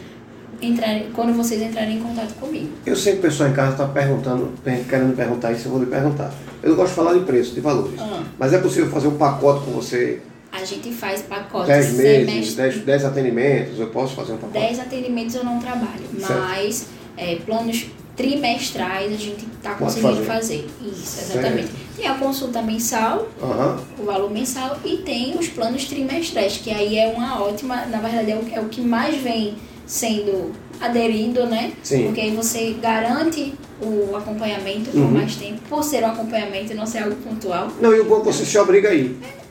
Entrar, 0.62 0.88
quando 1.14 1.34
vocês 1.34 1.60
entrarem 1.60 1.98
em 1.98 2.00
contato 2.00 2.32
comigo. 2.34 2.68
Eu 2.86 2.94
sei 2.94 3.14
que 3.14 3.18
o 3.18 3.22
pessoal 3.22 3.50
em 3.50 3.52
casa 3.52 3.72
está 3.72 3.88
perguntando, 3.88 4.52
querendo 4.62 5.14
perguntar 5.14 5.52
isso, 5.52 5.66
eu 5.66 5.72
vou 5.72 5.80
lhe 5.80 5.86
perguntar. 5.86 6.32
Eu 6.62 6.70
não 6.70 6.76
gosto 6.76 6.90
de 6.90 6.94
falar 6.94 7.14
de 7.14 7.20
preço, 7.20 7.54
de 7.54 7.60
valores. 7.60 8.00
Ah. 8.00 8.22
Mas 8.38 8.52
é 8.52 8.58
possível 8.58 8.88
fazer 8.88 9.08
um 9.08 9.16
pacote 9.16 9.64
com 9.64 9.72
você 9.72 10.22
a 10.54 10.64
gente 10.64 10.92
faz 10.92 11.20
pacotes 11.22 11.66
10 11.66 11.92
meses, 11.94 12.54
10, 12.54 12.76
10 12.78 13.04
atendimentos, 13.04 13.78
eu 13.80 13.88
posso 13.88 14.14
fazer 14.14 14.34
um 14.34 14.36
pacote? 14.36 14.60
10 14.60 14.78
atendimentos 14.80 15.34
eu 15.34 15.44
não 15.44 15.58
trabalho, 15.58 16.04
mas 16.20 16.86
é, 17.16 17.36
planos 17.44 17.86
trimestrais 18.16 19.12
a 19.12 19.16
gente 19.16 19.44
está 19.56 19.74
conseguindo 19.74 20.24
fazer. 20.24 20.66
Isso, 20.80 21.32
exatamente. 21.32 21.70
Tem 21.96 22.06
a 22.06 22.14
consulta 22.14 22.62
mensal, 22.62 23.28
Aham. 23.42 23.80
o 23.98 24.04
valor 24.04 24.30
mensal, 24.30 24.78
e 24.84 24.98
tem 24.98 25.36
os 25.36 25.48
planos 25.48 25.86
trimestrais, 25.86 26.58
que 26.58 26.70
aí 26.70 26.96
é 26.98 27.08
uma 27.08 27.42
ótima, 27.42 27.86
na 27.86 27.98
verdade 27.98 28.30
é 28.30 28.36
o, 28.36 28.44
é 28.54 28.60
o 28.60 28.68
que 28.68 28.80
mais 28.80 29.16
vem 29.20 29.56
sendo 29.86 30.52
aderido, 30.80 31.46
né? 31.46 31.72
Sim. 31.82 32.04
Porque 32.06 32.20
aí 32.20 32.30
você 32.34 32.76
garante 32.80 33.54
o 33.82 34.14
acompanhamento 34.16 34.90
por 34.90 35.00
Uhum. 35.00 35.10
mais 35.10 35.34
tempo, 35.34 35.60
por 35.68 35.82
ser 35.82 36.04
um 36.04 36.06
acompanhamento 36.06 36.72
e 36.72 36.74
não 36.74 36.86
ser 36.86 36.98
algo 36.98 37.16
pontual. 37.16 37.68
Não, 37.80 37.92
e 37.92 38.00
o 38.00 38.04
bom 38.04 38.20
que 38.20 38.26
você 38.26 38.44
se 38.44 38.56
obriga 38.56 38.90
aí. 38.90 39.16
É 39.40 39.43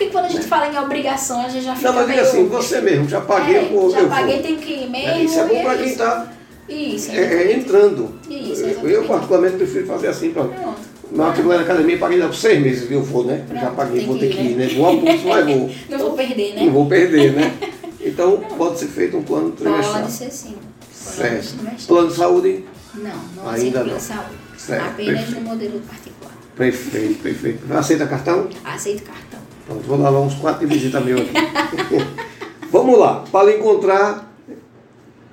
porque 0.00 0.06
quando 0.06 0.24
a 0.24 0.28
gente 0.28 0.46
fala 0.46 0.68
em 0.68 0.78
obrigação, 0.78 1.42
a 1.42 1.48
gente 1.48 1.64
já 1.64 1.76
fica 1.76 1.88
Não, 1.88 1.96
mas 1.96 2.06
diga 2.06 2.22
meio... 2.22 2.28
assim, 2.28 2.48
você 2.48 2.80
mesmo, 2.80 3.08
já 3.08 3.20
paguei, 3.20 3.56
É, 3.56 3.70
eu 3.70 3.90
já 3.90 4.00
eu 4.00 4.08
paguei, 4.08 4.34
vou. 4.36 4.42
tenho 4.42 4.58
que 4.58 4.72
ir 4.72 4.88
mesmo. 4.88 5.08
É, 5.08 5.22
isso 5.22 5.38
é 5.38 5.46
bom 5.46 5.62
para 5.62 5.74
quem 5.76 5.84
isso. 5.84 5.92
está 5.92 6.32
é, 6.68 7.22
é, 7.22 7.52
entrando. 7.52 8.14
Isso, 8.30 8.64
eu, 8.64 9.04
particularmente, 9.04 9.56
prefiro 9.56 9.86
fazer 9.86 10.08
assim, 10.08 10.30
pronto. 10.30 10.54
Pronto. 10.54 10.90
Na 11.12 11.60
academia, 11.60 11.98
paguei 11.98 12.18
por 12.20 12.34
seis 12.34 12.62
meses, 12.62 12.90
eu 12.90 13.02
vou, 13.02 13.24
né? 13.24 13.44
Pronto, 13.46 13.60
já 13.60 13.70
paguei, 13.72 13.98
tem 13.98 14.06
vou 14.06 14.18
ter 14.18 14.30
que 14.30 14.40
ir, 14.40 14.52
ir, 14.52 14.56
né? 14.56 14.68
Vou 14.68 14.86
ao 14.86 14.98
curso, 14.98 15.26
mas 15.26 15.44
vou. 15.44 15.70
Não 15.90 15.98
vou 15.98 16.12
perder, 16.12 16.54
né? 16.54 16.64
Não 16.64 16.72
vou 16.72 16.86
perder, 16.86 17.32
né? 17.32 17.54
Então, 18.02 18.38
pode 18.56 18.78
ser 18.78 18.86
feito 18.86 19.14
um 19.18 19.22
plano 19.22 19.52
trimestral. 19.52 20.00
Pode 20.00 20.12
ser 20.12 20.30
sim. 20.30 20.56
Certo. 20.90 21.54
Plano 21.86 22.08
de 22.08 22.14
saúde? 22.14 22.64
Não, 22.94 23.10
não 23.36 23.50
Ainda 23.50 23.52
aceito 23.52 23.74
não. 23.74 23.82
plano 23.84 23.98
de 23.98 24.02
saúde. 24.02 24.34
Certo, 24.56 24.86
Apenas 24.86 25.20
perfeito. 25.20 25.40
no 25.40 25.40
modelo 25.50 25.80
particular. 25.80 26.32
Perfeito, 26.56 27.22
perfeito. 27.22 27.74
Aceita 27.74 28.06
cartão? 28.06 28.48
Aceito 28.64 29.02
cartão. 29.02 29.49
Pronto, 29.70 29.86
vou 29.86 29.98
lavar 29.98 30.20
uns 30.20 30.34
quatro 30.34 30.66
de 30.66 30.74
visita 30.74 31.00
meu 31.00 31.16
aqui. 31.18 31.30
Vamos 32.72 32.98
lá, 32.98 33.24
para 33.30 33.56
encontrar, 33.56 34.32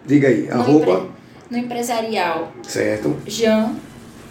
diga 0.06 0.28
aí, 0.28 0.44
No, 0.48 0.54
arroba, 0.62 0.92
empre- 0.92 1.10
no 1.50 1.58
empresarial, 1.58 2.52
certo, 2.64 3.16
Jan, 3.26 3.74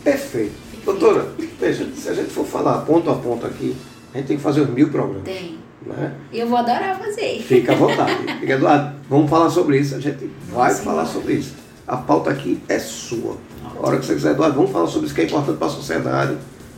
perfeito. 0.03 0.67
Doutora, 0.83 1.27
veja, 1.59 1.87
se 1.95 2.09
a 2.09 2.13
gente 2.13 2.29
for 2.29 2.45
falar 2.45 2.79
ponto 2.81 3.09
a 3.09 3.15
ponto 3.15 3.45
aqui, 3.45 3.75
a 4.13 4.17
gente 4.17 4.27
tem 4.27 4.37
que 4.37 4.43
fazer 4.43 4.61
os 4.61 4.69
mil 4.69 4.89
programas, 4.89 5.23
Tem. 5.23 5.57
né? 5.85 6.15
E 6.31 6.39
eu 6.39 6.47
vou 6.47 6.57
adorar 6.57 6.97
fazer. 6.97 7.41
Fica 7.41 7.73
à 7.73 7.75
vontade. 7.75 8.15
Fica, 8.39 8.53
Eduardo, 8.53 8.95
vamos 9.09 9.29
falar 9.29 9.49
sobre 9.49 9.77
isso, 9.79 9.95
a 9.95 9.99
gente 9.99 10.29
vai 10.49 10.69
Vamos 10.69 10.85
falar 10.85 11.05
sobre 11.05 11.33
isso. 11.33 11.53
A 11.85 11.97
pauta 11.97 12.29
aqui 12.29 12.61
é 12.69 12.79
sua. 12.79 13.35
A 13.65 13.85
hora 13.85 13.97
que 13.99 14.05
você 14.05 14.13
quiser, 14.13 14.31
Eduardo, 14.31 14.55
vamos 14.55 14.71
falar 14.71 14.87
sobre 14.87 15.07
isso 15.07 15.15
que 15.15 15.21
é 15.21 15.25
importante 15.25 15.57
para 15.57 15.67
a 15.67 15.71
sociedade. 15.71 16.37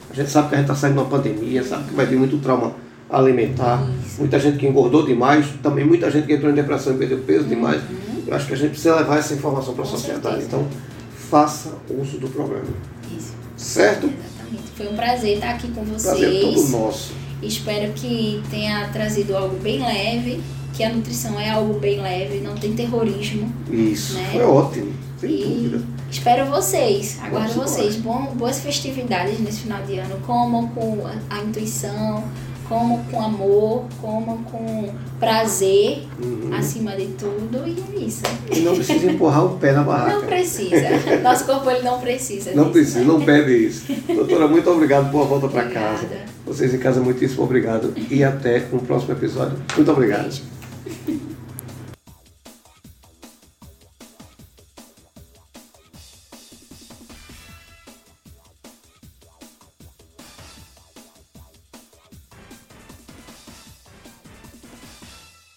A 0.09 0.13
gente 0.13 0.31
sabe 0.31 0.49
que 0.49 0.55
a 0.55 0.57
gente 0.57 0.65
está 0.71 0.75
saindo 0.75 0.95
de 0.95 0.99
uma 1.01 1.09
pandemia, 1.09 1.63
sabe 1.63 1.89
que 1.89 1.93
vai 1.93 2.07
vir 2.07 2.17
muito 2.17 2.39
trauma 2.39 2.73
alimentar, 3.09 3.83
Isso. 4.05 4.19
muita 4.19 4.39
gente 4.39 4.57
que 4.57 4.67
engordou 4.67 5.05
demais, 5.05 5.45
também 5.63 5.83
muita 5.85 6.09
gente 6.11 6.27
que 6.27 6.33
entrou 6.33 6.51
em 6.51 6.55
depressão 6.55 6.93
e 6.93 6.97
perdeu 6.97 7.19
peso 7.19 7.45
demais. 7.45 7.81
Uhum. 7.81 8.23
Eu 8.27 8.35
acho 8.35 8.45
que 8.47 8.53
a 8.53 8.57
gente 8.57 8.69
precisa 8.71 8.95
levar 8.95 9.17
essa 9.17 9.33
informação 9.33 9.73
para 9.73 9.83
a 9.83 9.87
sociedade. 9.87 10.21
certeza. 10.41 10.45
Então, 10.47 10.67
faça 11.29 11.73
uso 11.89 12.17
do 12.17 12.27
programa. 12.29 12.65
Isso. 13.17 13.33
Certo? 13.57 14.05
Exatamente. 14.07 14.69
Foi 14.75 14.87
um 14.87 14.95
prazer 14.95 15.35
estar 15.35 15.49
aqui 15.51 15.67
com 15.71 15.83
Prazer 15.85 16.35
é 16.35 16.39
todo 16.41 16.53
vocês. 16.53 16.71
nosso. 16.71 17.11
Espero 17.41 17.91
que 17.93 18.41
tenha 18.51 18.89
trazido 18.89 19.35
algo 19.35 19.57
bem 19.59 19.79
leve, 19.81 20.41
que 20.73 20.83
a 20.83 20.89
nutrição 20.93 21.39
é 21.39 21.49
algo 21.49 21.79
bem 21.79 22.01
leve, 22.01 22.39
não 22.39 22.53
tem 22.55 22.73
terrorismo. 22.73 23.51
Isso, 23.71 24.13
Né? 24.15 24.29
foi 24.33 24.43
ótimo, 24.43 24.91
sem 25.19 25.29
E 25.31 25.43
dúvida. 25.43 25.81
espero 26.11 26.45
vocês, 26.47 27.17
aguardo 27.23 27.53
Vamos 27.53 27.71
vocês. 27.71 27.95
Bom, 27.95 28.33
boas 28.35 28.59
festividades 28.59 29.39
nesse 29.39 29.61
final 29.61 29.81
de 29.83 29.97
ano. 29.99 30.17
Comam 30.25 30.67
com 30.67 30.99
a 31.29 31.37
intuição, 31.41 32.23
comam 32.69 33.03
com 33.11 33.21
amor, 33.21 33.83
comam 33.99 34.37
com 34.43 34.89
prazer, 35.19 36.07
Uhum. 36.23 36.53
acima 36.53 36.95
de 36.95 37.07
tudo. 37.07 37.67
E 37.67 37.75
é 37.97 38.05
isso. 38.05 38.21
E 38.55 38.59
não 38.59 38.75
precisa 38.75 39.11
empurrar 39.11 39.45
o 39.45 39.57
pé 39.57 39.71
na 39.73 39.83
barraca. 39.83 40.13
Não 40.19 40.25
precisa. 40.25 41.19
Nosso 41.23 41.45
corpo 41.45 41.69
ele 41.69 41.81
não 41.81 41.99
precisa. 41.99 42.51
Não 42.51 42.65
disso. 42.65 42.71
precisa, 42.73 43.03
não 43.03 43.19
pede 43.21 43.51
isso. 43.67 43.85
Doutora, 44.07 44.47
muito 44.47 44.69
obrigado. 44.69 45.11
Boa 45.11 45.25
volta 45.25 45.47
para 45.47 45.63
casa. 45.69 46.07
Vocês 46.45 46.73
em 46.73 46.77
casa, 46.77 47.01
muitíssimo 47.01 47.43
obrigado. 47.43 47.93
E 48.09 48.23
até 48.23 48.63
um 48.71 48.77
próximo 48.79 49.11
episódio. 49.13 49.57
Muito 49.75 49.91
obrigado. 49.91 50.21
Beijo. 50.23 50.58